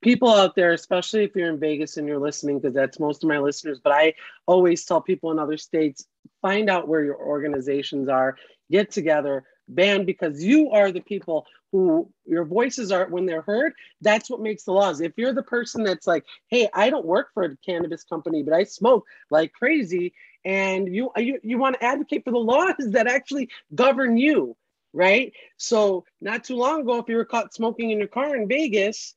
People 0.02 0.30
out 0.30 0.56
there, 0.56 0.72
especially 0.74 1.24
if 1.24 1.36
you're 1.36 1.50
in 1.50 1.60
Vegas 1.60 1.98
and 1.98 2.08
you're 2.08 2.20
listening, 2.20 2.60
because 2.60 2.76
that's 2.76 3.00
most 3.00 3.24
of 3.24 3.30
my 3.30 3.40
listeners, 3.40 3.80
but 3.84 3.92
I 3.92 4.14
always 4.46 4.86
tell 4.86 5.02
people 5.02 5.32
in 5.32 5.40
other 5.40 5.58
states 5.58 6.06
find 6.42 6.70
out 6.70 6.88
where 6.88 7.04
your 7.04 7.18
organizations 7.18 8.08
are, 8.08 8.38
get 8.70 8.92
together, 8.92 9.46
band 9.68 10.06
because 10.06 10.44
you 10.44 10.72
are 10.72 10.92
the 10.92 11.02
people 11.02 11.46
who 11.72 12.10
your 12.26 12.46
voices 12.46 12.92
are 12.92 13.08
when 13.08 13.26
they're 13.26 13.42
heard 13.42 13.74
that's 14.02 14.30
what 14.30 14.40
makes 14.42 14.64
the 14.64 14.72
laws. 14.72 15.02
If 15.02 15.14
you're 15.18 15.34
the 15.34 15.44
person 15.44 15.84
that's 15.84 16.08
like 16.08 16.26
hey 16.50 16.70
i 16.74 16.90
don't 16.90 17.06
work 17.06 17.30
for 17.34 17.44
a 17.44 17.58
cannabis 17.58 18.04
company 18.04 18.44
but 18.44 18.54
i 18.54 18.64
smoke 18.64 19.06
like 19.32 19.54
crazy 19.54 20.14
and 20.46 20.94
you 20.94 21.12
you, 21.18 21.40
you 21.44 21.58
want 21.58 21.76
to 21.80 21.84
advocate 21.84 22.24
for 22.24 22.32
the 22.32 22.38
laws 22.38 22.76
that 22.80 23.08
actually 23.08 23.50
govern 23.74 24.18
you 24.18 24.56
right? 24.96 25.34
So 25.58 26.06
not 26.22 26.46
too 26.46 26.56
long 26.56 26.82
ago 26.82 27.00
if 27.00 27.10
you 27.10 27.18
were 27.18 27.26
caught 27.26 27.54
smoking 27.54 27.92
in 27.92 28.00
your 28.00 28.08
car 28.08 28.36
in 28.36 28.48
vegas 28.48 29.14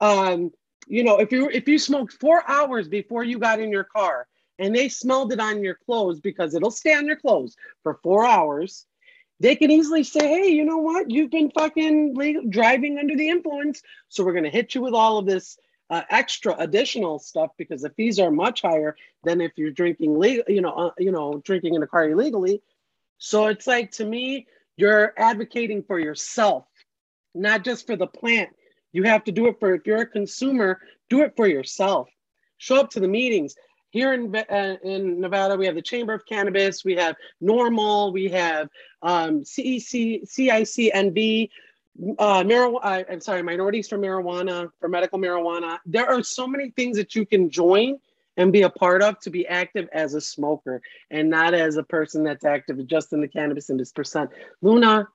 um 0.00 0.50
you 0.86 1.02
know 1.04 1.18
if 1.18 1.32
you 1.32 1.48
if 1.50 1.66
you 1.68 1.78
smoked 1.78 2.12
four 2.14 2.42
hours 2.50 2.88
before 2.88 3.24
you 3.24 3.38
got 3.38 3.60
in 3.60 3.70
your 3.70 3.84
car 3.84 4.26
and 4.58 4.74
they 4.74 4.88
smelled 4.88 5.32
it 5.32 5.40
on 5.40 5.62
your 5.62 5.76
clothes 5.86 6.20
because 6.20 6.54
it'll 6.54 6.70
stay 6.70 6.92
on 6.94 7.06
your 7.06 7.16
clothes 7.16 7.56
for 7.82 7.98
four 8.02 8.26
hours 8.26 8.86
they 9.42 9.56
can 9.56 9.72
easily 9.72 10.04
say, 10.04 10.20
hey, 10.20 10.48
you 10.50 10.64
know 10.64 10.78
what? 10.78 11.10
You've 11.10 11.32
been 11.32 11.50
fucking 11.50 12.14
legal, 12.14 12.44
driving 12.48 12.96
under 12.98 13.16
the 13.16 13.28
influence. 13.28 13.82
So 14.08 14.24
we're 14.24 14.34
going 14.34 14.44
to 14.44 14.50
hit 14.50 14.76
you 14.76 14.80
with 14.80 14.94
all 14.94 15.18
of 15.18 15.26
this 15.26 15.58
uh, 15.90 16.02
extra 16.10 16.54
additional 16.58 17.18
stuff 17.18 17.50
because 17.58 17.82
the 17.82 17.90
fees 17.90 18.20
are 18.20 18.30
much 18.30 18.62
higher 18.62 18.94
than 19.24 19.40
if 19.40 19.50
you're 19.56 19.72
drinking 19.72 20.16
legal, 20.16 20.44
you 20.46 20.60
know, 20.60 20.70
uh, 20.70 20.90
you 20.96 21.10
know, 21.10 21.42
drinking 21.44 21.74
in 21.74 21.82
a 21.82 21.88
car 21.88 22.08
illegally. 22.08 22.62
So 23.18 23.46
it's 23.46 23.66
like 23.66 23.90
to 23.92 24.04
me, 24.04 24.46
you're 24.76 25.12
advocating 25.16 25.82
for 25.82 25.98
yourself, 25.98 26.64
not 27.34 27.64
just 27.64 27.84
for 27.84 27.96
the 27.96 28.06
plant. 28.06 28.50
You 28.92 29.02
have 29.04 29.24
to 29.24 29.32
do 29.32 29.48
it 29.48 29.56
for 29.58 29.74
if 29.74 29.86
you're 29.86 30.02
a 30.02 30.06
consumer, 30.06 30.80
do 31.10 31.22
it 31.22 31.34
for 31.34 31.48
yourself. 31.48 32.08
Show 32.58 32.76
up 32.76 32.90
to 32.90 33.00
the 33.00 33.08
meetings 33.08 33.56
here 33.92 34.14
in, 34.14 34.34
uh, 34.34 34.76
in 34.82 35.20
Nevada, 35.20 35.54
we 35.54 35.66
have 35.66 35.74
the 35.74 35.82
Chamber 35.82 36.14
of 36.14 36.24
Cannabis, 36.24 36.82
we 36.82 36.94
have 36.96 37.14
NORML, 37.42 38.12
we 38.12 38.30
have 38.30 38.70
um, 39.02 39.42
CEC, 39.42 40.26
CICNB, 40.26 41.50
uh, 42.18 42.42
marijuana, 42.42 43.04
I'm 43.10 43.20
sorry, 43.20 43.42
Minorities 43.42 43.88
for 43.88 43.98
Marijuana, 43.98 44.70
for 44.80 44.88
medical 44.88 45.18
marijuana. 45.18 45.78
There 45.84 46.08
are 46.08 46.22
so 46.22 46.46
many 46.46 46.70
things 46.70 46.96
that 46.96 47.14
you 47.14 47.26
can 47.26 47.50
join 47.50 47.98
and 48.38 48.50
be 48.50 48.62
a 48.62 48.70
part 48.70 49.02
of 49.02 49.20
to 49.20 49.30
be 49.30 49.46
active 49.46 49.90
as 49.92 50.14
a 50.14 50.20
smoker 50.22 50.80
and 51.10 51.28
not 51.28 51.52
as 51.52 51.76
a 51.76 51.82
person 51.82 52.24
that's 52.24 52.46
active 52.46 52.84
just 52.86 53.12
in 53.12 53.20
the 53.20 53.28
cannabis 53.28 53.68
industry 53.68 54.02
percent. 54.02 54.30
Luna, 54.62 55.06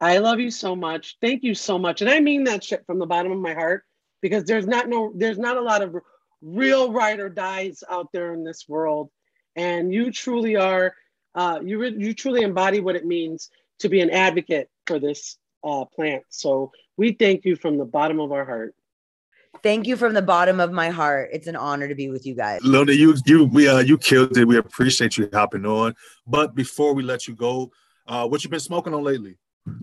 I 0.00 0.18
love 0.18 0.40
you 0.40 0.50
so 0.50 0.74
much. 0.74 1.16
Thank 1.20 1.44
you 1.44 1.54
so 1.54 1.78
much. 1.78 2.00
And 2.00 2.10
I 2.10 2.18
mean 2.18 2.42
that 2.44 2.64
shit 2.64 2.84
from 2.86 2.98
the 2.98 3.06
bottom 3.06 3.30
of 3.30 3.38
my 3.38 3.54
heart 3.54 3.84
because 4.20 4.42
there's 4.44 4.66
not 4.66 4.88
no 4.88 5.12
there's 5.14 5.38
not 5.38 5.56
a 5.56 5.60
lot 5.60 5.82
of 5.82 5.94
real 6.42 6.92
ride 6.92 7.20
or 7.20 7.28
dies 7.28 7.82
out 7.88 8.08
there 8.12 8.32
in 8.32 8.44
this 8.44 8.68
world. 8.68 9.10
And 9.56 9.92
you 9.92 10.10
truly 10.12 10.56
are, 10.56 10.94
uh, 11.34 11.60
you, 11.62 11.78
re- 11.78 11.96
you 11.96 12.14
truly 12.14 12.42
embody 12.42 12.80
what 12.80 12.96
it 12.96 13.04
means 13.04 13.50
to 13.80 13.88
be 13.88 14.00
an 14.00 14.10
advocate 14.10 14.70
for 14.86 14.98
this 14.98 15.36
uh, 15.64 15.84
plant. 15.84 16.24
So 16.28 16.72
We 16.96 17.12
thank 17.12 17.44
you 17.44 17.56
from 17.56 17.78
the 17.78 17.84
bottom 17.84 18.20
of 18.20 18.30
our 18.30 18.44
heart. 18.44 18.74
Thank 19.62 19.86
you 19.86 19.96
from 19.96 20.14
the 20.14 20.22
bottom 20.22 20.60
of 20.60 20.70
my 20.70 20.90
heart. 20.90 21.30
It's 21.32 21.46
an 21.46 21.56
honor 21.56 21.88
to 21.88 21.94
be 21.94 22.10
with 22.10 22.24
you 22.24 22.34
guys. 22.34 22.60
Luna, 22.62 22.92
you 22.92 23.14
you 23.26 23.44
we 23.46 23.68
uh 23.68 23.78
you 23.78 23.98
killed 23.98 24.36
it. 24.36 24.46
We 24.46 24.56
appreciate 24.58 25.18
you 25.18 25.28
hopping 25.32 25.66
on. 25.66 25.94
But 26.26 26.54
before 26.54 26.94
we 26.94 27.02
let 27.02 27.26
you 27.26 27.34
go, 27.34 27.72
uh, 28.06 28.28
what 28.28 28.44
you 28.44 28.50
been 28.50 28.60
smoking 28.60 28.94
on 28.94 29.02
lately? 29.02 29.36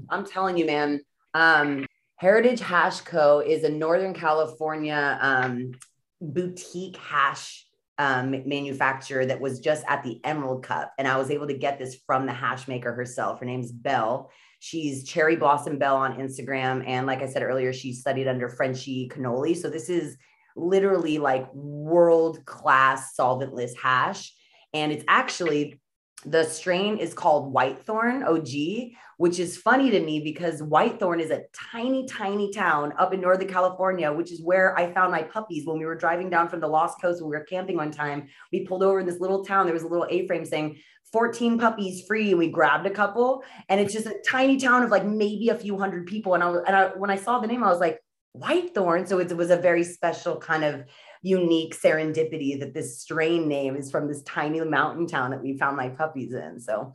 I'm 0.09 0.25
telling 0.25 0.57
you, 0.57 0.65
man. 0.65 1.01
Um, 1.33 1.85
Heritage 2.15 2.59
Hash 2.59 3.01
Co. 3.01 3.39
is 3.39 3.63
a 3.63 3.69
Northern 3.69 4.13
California 4.13 5.19
um, 5.21 5.71
boutique 6.21 6.97
hash 6.97 7.65
um, 7.99 8.31
manufacturer 8.45 9.25
that 9.25 9.41
was 9.41 9.59
just 9.59 9.83
at 9.87 10.03
the 10.03 10.19
Emerald 10.23 10.63
Cup. 10.63 10.93
And 10.97 11.07
I 11.07 11.17
was 11.17 11.31
able 11.31 11.47
to 11.47 11.57
get 11.57 11.79
this 11.79 11.97
from 12.05 12.25
the 12.25 12.33
hash 12.33 12.67
maker 12.67 12.93
herself. 12.93 13.39
Her 13.39 13.45
name's 13.45 13.71
Belle. 13.71 14.29
She's 14.59 15.03
Cherry 15.03 15.35
Blossom 15.35 15.77
Belle 15.79 15.97
on 15.97 16.17
Instagram. 16.17 16.83
And 16.87 17.07
like 17.07 17.21
I 17.21 17.27
said 17.27 17.43
earlier, 17.43 17.73
she 17.73 17.93
studied 17.93 18.27
under 18.27 18.49
Frenchy 18.49 19.09
Cannoli. 19.09 19.55
So 19.55 19.69
this 19.69 19.89
is 19.89 20.17
literally 20.55 21.17
like 21.17 21.51
world 21.53 22.45
class 22.45 23.15
solventless 23.15 23.71
hash. 23.81 24.33
And 24.73 24.91
it's 24.91 25.05
actually 25.07 25.79
the 26.25 26.43
strain 26.43 26.97
is 26.97 27.13
called 27.13 27.53
Whitethorn 27.53 28.25
OG, 28.25 28.97
which 29.17 29.39
is 29.39 29.57
funny 29.57 29.89
to 29.89 29.99
me 29.99 30.19
because 30.19 30.61
Whitethorn 30.61 31.19
is 31.19 31.31
a 31.31 31.41
tiny, 31.71 32.05
tiny 32.07 32.51
town 32.51 32.93
up 32.97 33.13
in 33.13 33.21
Northern 33.21 33.47
California, 33.47 34.13
which 34.13 34.31
is 34.31 34.41
where 34.43 34.77
I 34.77 34.93
found 34.93 35.11
my 35.11 35.23
puppies 35.23 35.65
when 35.65 35.79
we 35.79 35.85
were 35.85 35.95
driving 35.95 36.29
down 36.29 36.49
from 36.49 36.59
the 36.59 36.67
Lost 36.67 37.01
Coast. 37.01 37.21
When 37.21 37.31
we 37.31 37.37
were 37.37 37.43
camping 37.43 37.77
one 37.77 37.91
time, 37.91 38.27
we 38.51 38.65
pulled 38.65 38.83
over 38.83 38.99
in 38.99 39.07
this 39.07 39.19
little 39.19 39.43
town. 39.43 39.65
There 39.65 39.73
was 39.73 39.83
a 39.83 39.87
little 39.87 40.07
A 40.09 40.27
frame 40.27 40.45
saying 40.45 40.77
14 41.11 41.57
puppies 41.57 42.05
free, 42.07 42.29
and 42.29 42.39
we 42.39 42.49
grabbed 42.49 42.85
a 42.85 42.91
couple. 42.91 43.43
And 43.69 43.81
it's 43.81 43.93
just 43.93 44.05
a 44.05 44.15
tiny 44.27 44.57
town 44.57 44.83
of 44.83 44.91
like 44.91 45.05
maybe 45.05 45.49
a 45.49 45.55
few 45.55 45.79
hundred 45.79 46.05
people. 46.05 46.35
And 46.35 46.43
I 46.43 46.49
and 46.49 46.75
I, 46.75 46.85
when 46.89 47.09
I 47.09 47.17
saw 47.17 47.39
the 47.39 47.47
name, 47.47 47.63
I 47.63 47.69
was 47.69 47.79
like, 47.79 47.99
Whitethorn. 48.37 49.07
So 49.07 49.17
it 49.17 49.35
was 49.35 49.49
a 49.49 49.57
very 49.57 49.83
special 49.83 50.37
kind 50.37 50.63
of 50.63 50.83
unique 51.23 51.75
serendipity 51.75 52.59
that 52.59 52.75
this 52.75 53.01
strain 53.01 53.47
name 53.47 53.75
is 53.75 53.89
from 53.89 54.07
this 54.07 54.21
tiny 54.23 54.59
mountain 54.61 55.07
town 55.07 55.31
that 55.31 55.41
we 55.41 55.57
found 55.57 55.75
my 55.75 55.89
puppies 55.89 56.33
in. 56.33 56.59
So 56.59 56.93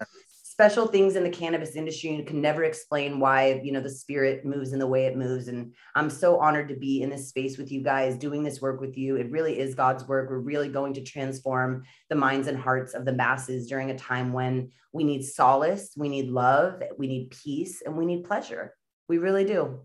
special 0.63 0.87
things 0.87 1.17
in 1.17 1.25
the 1.25 1.31
cannabis 1.31 1.75
industry 1.75 2.11
you 2.11 2.25
can 2.25 2.41
never 2.41 2.63
explain 2.63 3.19
why 3.19 3.61
you 3.65 3.73
know 3.73 3.81
the 3.81 3.91
spirit 3.91 4.45
moves 4.45 4.73
in 4.73 4.79
the 4.79 4.87
way 4.87 5.07
it 5.07 5.17
moves 5.17 5.49
and 5.49 5.75
i'm 5.97 6.09
so 6.09 6.39
honored 6.39 6.69
to 6.69 6.77
be 6.77 7.03
in 7.03 7.11
this 7.11 7.29
space 7.29 7.59
with 7.59 7.73
you 7.73 7.83
guys 7.83 8.17
doing 8.17 8.45
this 8.45 8.61
work 8.61 8.81
with 8.81 8.97
you 8.97 9.17
it 9.17 9.29
really 9.33 9.59
is 9.59 9.75
god's 9.75 10.07
work 10.07 10.31
we're 10.31 10.39
really 10.39 10.69
going 10.69 10.95
to 10.95 11.03
transform 11.03 11.83
the 12.11 12.15
minds 12.15 12.47
and 12.47 12.57
hearts 12.57 12.95
of 12.95 13.05
the 13.05 13.13
masses 13.13 13.67
during 13.67 13.91
a 13.91 13.99
time 13.99 14.33
when 14.33 14.71
we 14.93 15.03
need 15.03 15.25
solace 15.25 15.95
we 15.97 16.09
need 16.09 16.29
love 16.29 16.81
we 16.97 17.09
need 17.09 17.29
peace 17.33 17.83
and 17.85 17.97
we 17.97 18.07
need 18.07 18.23
pleasure 18.23 18.73
we 19.09 19.19
really 19.19 19.45
do 19.45 19.81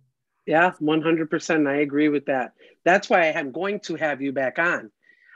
yeah, 0.45 0.71
100%. 0.81 1.67
I 1.67 1.81
agree 1.81 2.07
with 2.07 2.27
that. 2.27 2.53
That's 2.85 3.09
why 3.09 3.31
I'm 3.31 3.51
going 3.51 3.81
to 3.81 3.97
have 3.97 4.21
you 4.21 4.31
back 4.31 4.59
on. 4.59 4.91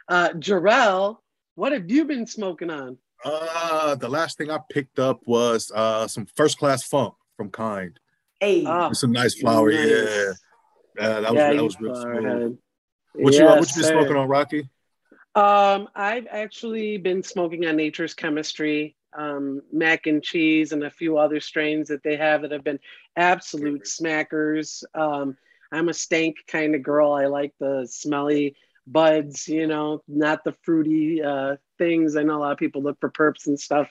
Uh, 0.07 0.29
Jarrell, 0.29 1.17
what 1.55 1.73
have 1.73 1.91
you 1.91 2.05
been 2.05 2.25
smoking 2.25 2.69
on? 2.69 2.97
Uh, 3.23 3.95
the 3.95 4.09
last 4.09 4.37
thing 4.37 4.49
I 4.49 4.59
picked 4.69 4.99
up 4.99 5.21
was 5.25 5.71
uh 5.75 6.07
some 6.07 6.25
first 6.35 6.57
class 6.57 6.83
funk 6.83 7.13
from 7.37 7.49
Kind. 7.49 7.99
hey 8.39 8.65
Oh, 8.65 8.91
some 8.93 9.11
nice 9.11 9.39
flower, 9.39 9.71
nice. 9.71 9.87
yeah. 9.87 10.33
Uh, 10.99 11.21
that 11.21 11.33
was 11.33 11.41
Yeah, 11.41 11.53
that 11.53 11.63
was 11.63 11.79
real 11.79 11.93
far 11.93 12.13
smooth. 12.13 12.25
ahead. 12.25 12.57
What 13.13 13.33
you 13.33 13.47
uh, 13.47 13.59
what 13.59 13.69
you 13.69 13.81
been 13.81 13.91
smoking 13.91 14.15
on, 14.17 14.27
Rocky? 14.27 14.69
Um, 15.35 15.87
I've 15.95 16.27
actually 16.29 16.97
been 16.97 17.23
smoking 17.23 17.65
on 17.65 17.77
Nature's 17.77 18.13
Chemistry, 18.13 18.95
um, 19.17 19.61
mac 19.71 20.07
and 20.07 20.21
cheese, 20.21 20.71
and 20.73 20.83
a 20.83 20.89
few 20.89 21.17
other 21.17 21.39
strains 21.39 21.87
that 21.87 22.03
they 22.03 22.17
have 22.17 22.41
that 22.41 22.51
have 22.51 22.63
been 22.63 22.79
absolute 23.15 23.83
smackers. 23.83 24.83
Um, 24.93 25.37
I'm 25.71 25.89
a 25.89 25.93
stank 25.93 26.37
kind 26.47 26.75
of 26.75 26.83
girl. 26.83 27.13
I 27.13 27.27
like 27.27 27.53
the 27.59 27.87
smelly 27.89 28.55
buds, 28.87 29.47
you 29.47 29.67
know, 29.67 30.01
not 30.07 30.43
the 30.43 30.53
fruity 30.63 31.23
uh, 31.23 31.55
things. 31.81 32.15
I 32.17 32.23
know 32.23 32.37
a 32.37 32.43
lot 32.45 32.51
of 32.53 32.59
people 32.59 32.83
look 32.83 32.99
for 32.99 33.09
perps 33.09 33.47
and 33.47 33.59
stuff, 33.59 33.89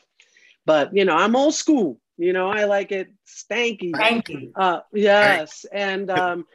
but 0.67 0.95
you 0.95 1.05
know, 1.05 1.17
I'm 1.17 1.37
old 1.37 1.55
school. 1.55 2.01
You 2.19 2.33
know, 2.33 2.49
I 2.51 2.65
like 2.65 2.93
it 2.93 3.09
stanky. 3.27 3.93
thank 3.95 4.29
you 4.29 4.55
Uh, 4.55 4.81
yes, 4.93 5.67
and 5.73 6.11
um, 6.11 6.47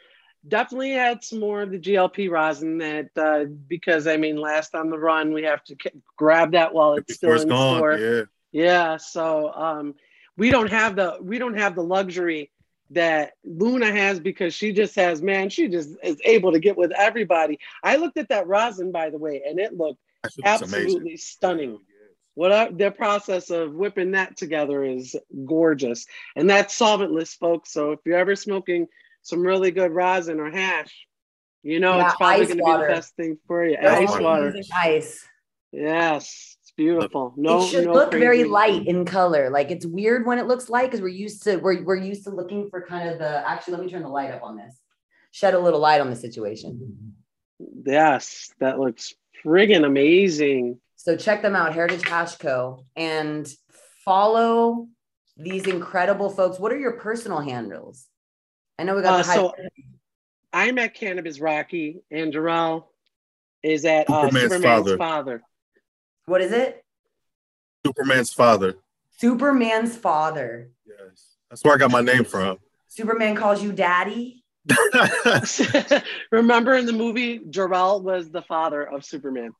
definitely 0.48 0.92
had 0.92 1.24
some 1.24 1.40
more 1.40 1.62
of 1.62 1.72
the 1.72 1.80
GLP 1.80 2.30
rosin 2.30 2.78
that 2.80 3.10
uh, 3.18 3.46
because 3.68 4.08
I 4.08 4.18
mean, 4.18 4.38
last 4.38 4.76
on 4.76 4.90
the 4.90 5.00
run, 5.00 5.34
we 5.34 5.44
have 5.44 5.64
to 5.66 5.76
c- 5.82 6.02
grab 6.18 6.52
that 6.54 6.74
while 6.74 6.94
it's 6.96 7.08
Before 7.08 7.16
still 7.16 7.36
it's 7.36 7.44
in 7.44 7.50
gone, 7.50 7.78
store. 7.78 8.00
yeah. 8.00 8.24
Yeah, 8.52 8.98
so 8.98 9.52
um, 9.54 9.96
we 10.38 10.50
don't 10.50 10.72
have 10.72 10.96
the 10.96 11.18
we 11.22 11.38
don't 11.40 11.58
have 11.58 11.76
the 11.76 11.84
luxury 11.84 12.52
that 12.92 13.34
Luna 13.44 13.92
has 13.92 14.20
because 14.20 14.54
she 14.54 14.72
just 14.72 14.96
has 14.96 15.22
man, 15.22 15.50
she 15.50 15.68
just 15.68 15.90
is 16.04 16.22
able 16.24 16.52
to 16.54 16.60
get 16.60 16.78
with 16.78 16.92
everybody. 16.98 17.60
I 17.84 17.98
looked 17.98 18.18
at 18.18 18.30
that 18.30 18.48
rosin 18.48 18.92
by 18.92 19.10
the 19.10 19.18
way, 19.18 19.44
and 19.48 19.60
it 19.60 19.76
looked 19.76 20.00
That 20.44 20.62
amazing. 20.62 20.82
absolutely 20.82 21.18
stunning. 21.18 21.80
What 22.36 22.52
I, 22.52 22.70
their 22.70 22.92
process 22.92 23.50
of 23.50 23.74
whipping 23.74 24.12
that 24.12 24.36
together 24.36 24.84
is 24.84 25.16
gorgeous, 25.46 26.06
and 26.36 26.50
that's 26.50 26.78
solventless, 26.78 27.38
folks. 27.38 27.72
So 27.72 27.92
if 27.92 28.00
you're 28.06 28.18
ever 28.18 28.36
smoking 28.36 28.88
some 29.22 29.42
really 29.42 29.72
good 29.72 29.92
rosin 29.92 30.40
or 30.40 30.52
hash, 30.52 30.94
you 31.64 31.80
know 31.80 31.98
Yeah, 31.98 32.08
it's 32.08 32.16
probably 32.16 32.46
going 32.46 32.58
to 32.58 32.64
be 32.64 32.72
the 32.72 32.94
best 32.94 33.16
thing 33.16 33.38
for 33.48 33.66
you. 33.66 33.78
Ice 33.78 33.88
Ice 33.88 34.10
water. 34.10 34.24
water, 34.24 34.62
ice 34.74 35.26
yes, 35.76 36.58
it's 36.62 36.72
beautiful. 36.72 37.34
No, 37.38 37.64
it 37.64 37.70
should 37.70 37.86
no 37.86 37.94
look 37.94 38.12
very 38.12 38.44
light 38.44 38.88
in 38.88 39.06
color. 39.06 39.50
Like 39.50 39.72
it's 39.72 39.86
weird 39.86 40.26
when 40.26 40.40
it 40.40 40.48
looks 40.48 40.70
light 40.70 40.86
because 40.86 41.02
we're 41.02 41.10
used 41.10 41.44
to 41.44 41.58
we're 41.58 41.84
we're 41.84 41.96
used 41.96 42.24
to 42.26 42.30
looking 42.32 42.70
for 42.70 42.82
kind 42.82 43.10
of 43.10 43.20
the 43.20 43.48
actually 43.48 43.76
let 43.76 43.84
me 43.84 43.92
turn 43.92 44.04
the 44.04 44.10
light 44.10 44.32
up 44.32 44.44
on 44.44 44.58
this. 44.58 44.80
Shed 45.32 45.54
a 45.54 45.60
little 45.60 45.80
light 45.80 46.02
on 46.02 46.10
the 46.10 46.16
situation. 46.16 47.14
Yes, 47.86 48.54
that 48.60 48.80
looks 48.80 49.14
friggin' 49.46 49.86
amazing. 49.86 50.80
So 50.96 51.16
check 51.16 51.42
them 51.42 51.56
out, 51.56 51.74
Heritage 51.74 52.08
Hash 52.08 52.36
Co. 52.38 52.86
And 52.96 53.48
follow 54.04 54.88
these 55.38 55.68
incredible 55.68 56.30
folks. 56.30 56.60
What 56.60 56.72
are 56.72 56.80
your 56.80 56.94
personal 56.94 57.40
handles? 57.40 58.06
I 58.80 58.84
know 58.84 58.96
we 58.96 59.02
got 59.02 59.14
Uh, 59.14 59.18
the 59.18 59.24
high 59.24 59.36
so 59.36 59.54
I'm 60.54 60.78
at 60.80 60.94
Cannabis 60.94 61.40
Rocky, 61.40 62.02
and 62.10 62.34
Jarrell 62.34 62.86
is 63.62 63.84
at 63.86 64.10
uh, 64.10 64.24
Superman's 64.24 64.54
Superman's 64.54 64.64
father. 64.64 64.98
father. 64.98 65.44
what 66.26 66.42
is 66.42 66.52
it? 66.52 66.84
Superman's 67.86 68.34
father. 68.34 68.76
Superman's 69.18 69.96
father. 69.96 70.72
Yes. 70.88 71.36
That's 71.50 71.64
where 71.64 71.76
I 71.76 71.78
got 71.78 71.92
my 71.92 72.02
name 72.02 72.24
from. 72.24 72.58
Superman 72.88 73.36
calls 73.36 73.62
you 73.62 73.72
daddy. 73.74 74.45
Remember 76.32 76.76
in 76.76 76.86
the 76.86 76.94
movie, 76.94 77.40
Jarrell 77.40 78.02
was 78.02 78.30
the 78.30 78.42
father 78.42 78.84
of 78.84 79.06
Superman. 79.06 79.52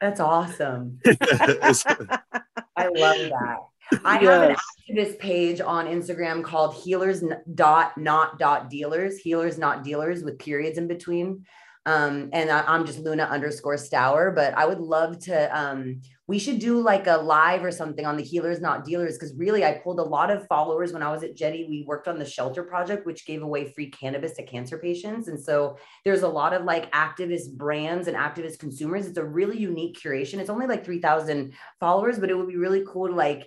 That's 0.00 0.20
awesome. 0.20 1.00
I 1.06 2.88
love 2.94 3.16
that. 3.16 3.56
I 4.04 4.18
have 4.18 4.50
an 4.50 4.56
activist 4.88 5.18
page 5.18 5.60
on 5.60 5.86
Instagram 5.86 6.44
called 6.44 6.74
healers 6.74 7.24
dot 7.54 7.96
not 7.96 8.38
dot 8.38 8.70
dealers, 8.70 9.18
healers 9.18 9.58
not 9.58 9.82
dealers 9.82 10.22
with 10.22 10.38
periods 10.38 10.78
in 10.78 10.86
between. 10.86 11.44
Um, 11.86 12.28
and 12.32 12.50
I, 12.50 12.62
I'm 12.66 12.84
just 12.84 12.98
Luna 12.98 13.24
underscore 13.24 13.78
Stower, 13.78 14.30
but 14.30 14.54
I 14.56 14.66
would 14.66 14.80
love 14.80 15.18
to. 15.20 15.58
Um, 15.58 16.02
we 16.28 16.38
should 16.38 16.58
do 16.58 16.78
like 16.80 17.06
a 17.06 17.16
live 17.16 17.64
or 17.64 17.72
something 17.72 18.04
on 18.04 18.18
the 18.18 18.22
healers 18.22 18.60
not 18.60 18.84
dealers 18.84 19.14
because 19.14 19.34
really 19.34 19.64
I 19.64 19.80
pulled 19.82 19.98
a 19.98 20.04
lot 20.04 20.30
of 20.30 20.46
followers 20.46 20.92
when 20.92 21.02
I 21.02 21.10
was 21.10 21.24
at 21.24 21.34
Jetty. 21.34 21.66
We 21.68 21.84
worked 21.86 22.06
on 22.06 22.18
the 22.18 22.24
shelter 22.24 22.62
project, 22.62 23.06
which 23.06 23.26
gave 23.26 23.42
away 23.42 23.72
free 23.72 23.90
cannabis 23.90 24.34
to 24.34 24.44
cancer 24.44 24.78
patients, 24.78 25.28
and 25.28 25.40
so 25.40 25.78
there's 26.04 26.22
a 26.22 26.28
lot 26.28 26.52
of 26.52 26.64
like 26.64 26.92
activist 26.92 27.56
brands 27.56 28.06
and 28.06 28.16
activist 28.16 28.58
consumers. 28.58 29.06
It's 29.06 29.18
a 29.18 29.24
really 29.24 29.58
unique 29.58 29.98
curation. 29.98 30.38
It's 30.38 30.50
only 30.50 30.66
like 30.66 30.84
three 30.84 31.00
thousand 31.00 31.54
followers, 31.80 32.18
but 32.18 32.30
it 32.30 32.36
would 32.36 32.48
be 32.48 32.56
really 32.56 32.84
cool 32.86 33.08
to 33.08 33.14
like 33.14 33.46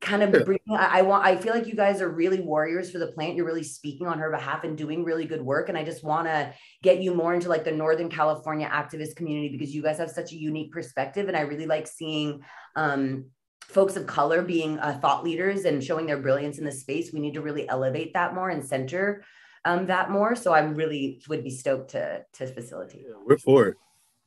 kind 0.00 0.22
of 0.22 0.32
Yeah. 0.32 0.42
bring 0.44 0.58
I, 0.70 0.98
I 0.98 1.02
want 1.02 1.24
I 1.24 1.36
feel 1.36 1.52
like 1.52 1.66
you 1.66 1.74
guys 1.74 2.00
are 2.00 2.08
really 2.08 2.40
warriors 2.40 2.90
for 2.90 2.98
the 2.98 3.08
plant. 3.08 3.34
You're 3.34 3.46
really 3.46 3.64
speaking 3.64 4.06
on 4.06 4.18
her 4.18 4.30
behalf 4.30 4.64
and 4.64 4.78
doing 4.78 5.04
really 5.04 5.24
good 5.24 5.42
work. 5.42 5.68
And 5.68 5.76
I 5.76 5.84
just 5.84 6.04
want 6.04 6.28
to 6.28 6.54
get 6.82 7.02
you 7.02 7.14
more 7.14 7.34
into 7.34 7.48
like 7.48 7.64
the 7.64 7.72
Northern 7.72 8.08
California 8.08 8.68
activist 8.68 9.16
community 9.16 9.48
because 9.48 9.74
you 9.74 9.82
guys 9.82 9.98
have 9.98 10.10
such 10.10 10.32
a 10.32 10.36
unique 10.36 10.72
perspective. 10.72 11.28
And 11.28 11.36
I 11.36 11.40
really 11.40 11.66
like 11.66 11.86
seeing 11.86 12.40
um 12.76 13.26
folks 13.62 13.96
of 13.96 14.06
color 14.06 14.40
being 14.40 14.78
uh, 14.78 14.98
thought 14.98 15.24
leaders 15.24 15.64
and 15.64 15.84
showing 15.84 16.06
their 16.06 16.16
brilliance 16.16 16.58
in 16.58 16.64
the 16.64 16.72
space. 16.72 17.12
We 17.12 17.20
need 17.20 17.34
to 17.34 17.42
really 17.42 17.68
elevate 17.68 18.14
that 18.14 18.34
more 18.34 18.48
and 18.48 18.64
center 18.64 19.24
um, 19.64 19.86
that 19.86 20.10
more. 20.10 20.34
So 20.34 20.54
I'm 20.54 20.74
really 20.74 21.22
would 21.28 21.44
be 21.44 21.50
stoked 21.50 21.90
to 21.90 22.24
to 22.34 22.46
facilitate. 22.46 23.04
We're 23.26 23.38
for 23.38 23.68
it. 23.68 23.76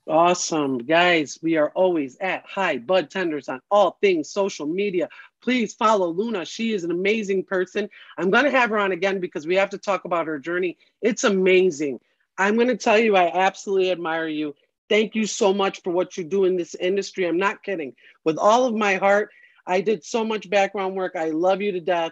Awesome. 0.09 0.79
Guys, 0.79 1.37
we 1.43 1.57
are 1.57 1.69
always 1.69 2.17
at 2.19 2.43
High 2.45 2.79
Bud 2.79 3.11
Tenders 3.11 3.47
on 3.47 3.61
all 3.69 3.97
things 4.01 4.31
social 4.31 4.65
media. 4.65 5.09
Please 5.43 5.75
follow 5.75 6.09
Luna. 6.09 6.43
She 6.43 6.73
is 6.73 6.83
an 6.83 6.91
amazing 6.91 7.43
person. 7.43 7.87
I'm 8.17 8.31
going 8.31 8.45
to 8.45 8.51
have 8.51 8.71
her 8.71 8.79
on 8.79 8.91
again 8.91 9.19
because 9.19 9.45
we 9.45 9.55
have 9.55 9.69
to 9.71 9.77
talk 9.77 10.05
about 10.05 10.27
her 10.27 10.39
journey. 10.39 10.77
It's 11.01 11.23
amazing. 11.23 11.99
I'm 12.37 12.55
going 12.55 12.67
to 12.69 12.77
tell 12.77 12.97
you, 12.97 13.15
I 13.15 13.31
absolutely 13.31 13.91
admire 13.91 14.27
you. 14.27 14.55
Thank 14.89 15.13
you 15.13 15.25
so 15.27 15.53
much 15.53 15.83
for 15.83 15.91
what 15.91 16.17
you 16.17 16.23
do 16.23 16.45
in 16.45 16.57
this 16.57 16.75
industry. 16.75 17.25
I'm 17.27 17.37
not 17.37 17.63
kidding. 17.63 17.93
With 18.25 18.37
all 18.37 18.65
of 18.65 18.73
my 18.75 18.95
heart, 18.95 19.29
I 19.67 19.81
did 19.81 20.03
so 20.03 20.25
much 20.25 20.49
background 20.49 20.95
work. 20.95 21.15
I 21.15 21.29
love 21.29 21.61
you 21.61 21.73
to 21.73 21.79
death. 21.79 22.11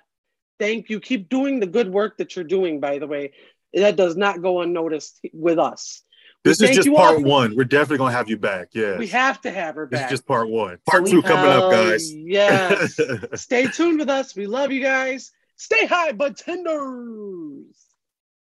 Thank 0.60 0.90
you. 0.90 1.00
Keep 1.00 1.28
doing 1.28 1.60
the 1.60 1.68
good 1.68 1.92
work 1.92 2.18
that 2.18 2.36
you're 2.36 2.46
doing, 2.46 2.80
by 2.80 3.00
the 3.00 3.08
way. 3.08 3.32
That 3.74 3.96
does 3.96 4.16
not 4.16 4.42
go 4.42 4.62
unnoticed 4.62 5.20
with 5.34 5.58
us. 5.58 6.04
This 6.44 6.62
is 6.62 6.76
just 6.76 6.90
part 6.90 7.18
all. 7.18 7.24
one. 7.24 7.56
We're 7.56 7.66
definitely 7.66 7.98
gonna 7.98 8.14
have 8.14 8.30
you 8.30 8.38
back. 8.38 8.70
Yeah, 8.72 8.98
we 8.98 9.08
have 9.08 9.42
to 9.42 9.52
have 9.52 9.76
her 9.76 9.86
back. 9.86 10.00
This 10.00 10.06
is 10.06 10.12
just 10.20 10.28
part 10.28 10.50
one. 10.50 10.78
Part 10.90 11.08
so 11.08 11.14
two 11.14 11.22
coming 11.22 11.52
up, 11.52 11.64
oh, 11.64 11.72
guys. 11.72 12.14
Yes. 12.14 13.00
Stay 13.36 13.68
tuned 13.68 14.00
with 14.00 14.10
us. 14.10 14.36
We 14.36 14.48
love 14.48 14.72
you 14.72 14.82
guys. 14.82 15.32
Stay 15.58 15.86
high, 15.86 16.14
but 16.14 16.38
tenders. 16.38 17.66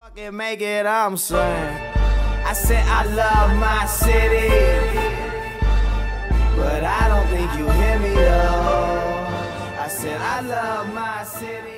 Fucking 0.02 0.35
make 0.35 0.62
it. 0.62 0.87
I'm 0.87 1.16
saying. 1.16 1.92
I 2.44 2.55
said 2.55 2.85
I 2.87 3.05
love 3.14 3.57
my 3.59 3.87
city, 3.87 4.48
but 6.57 6.85
I 6.85 7.09
don't 7.09 7.26
think 7.28 7.52
you 7.59 7.70
hear 7.70 7.98
me 7.98 8.14
though. 8.14 9.22
I 9.78 9.88
said 9.88 10.20
I 10.20 10.40
love 10.40 10.92
my 10.92 11.24
city. 11.24 11.71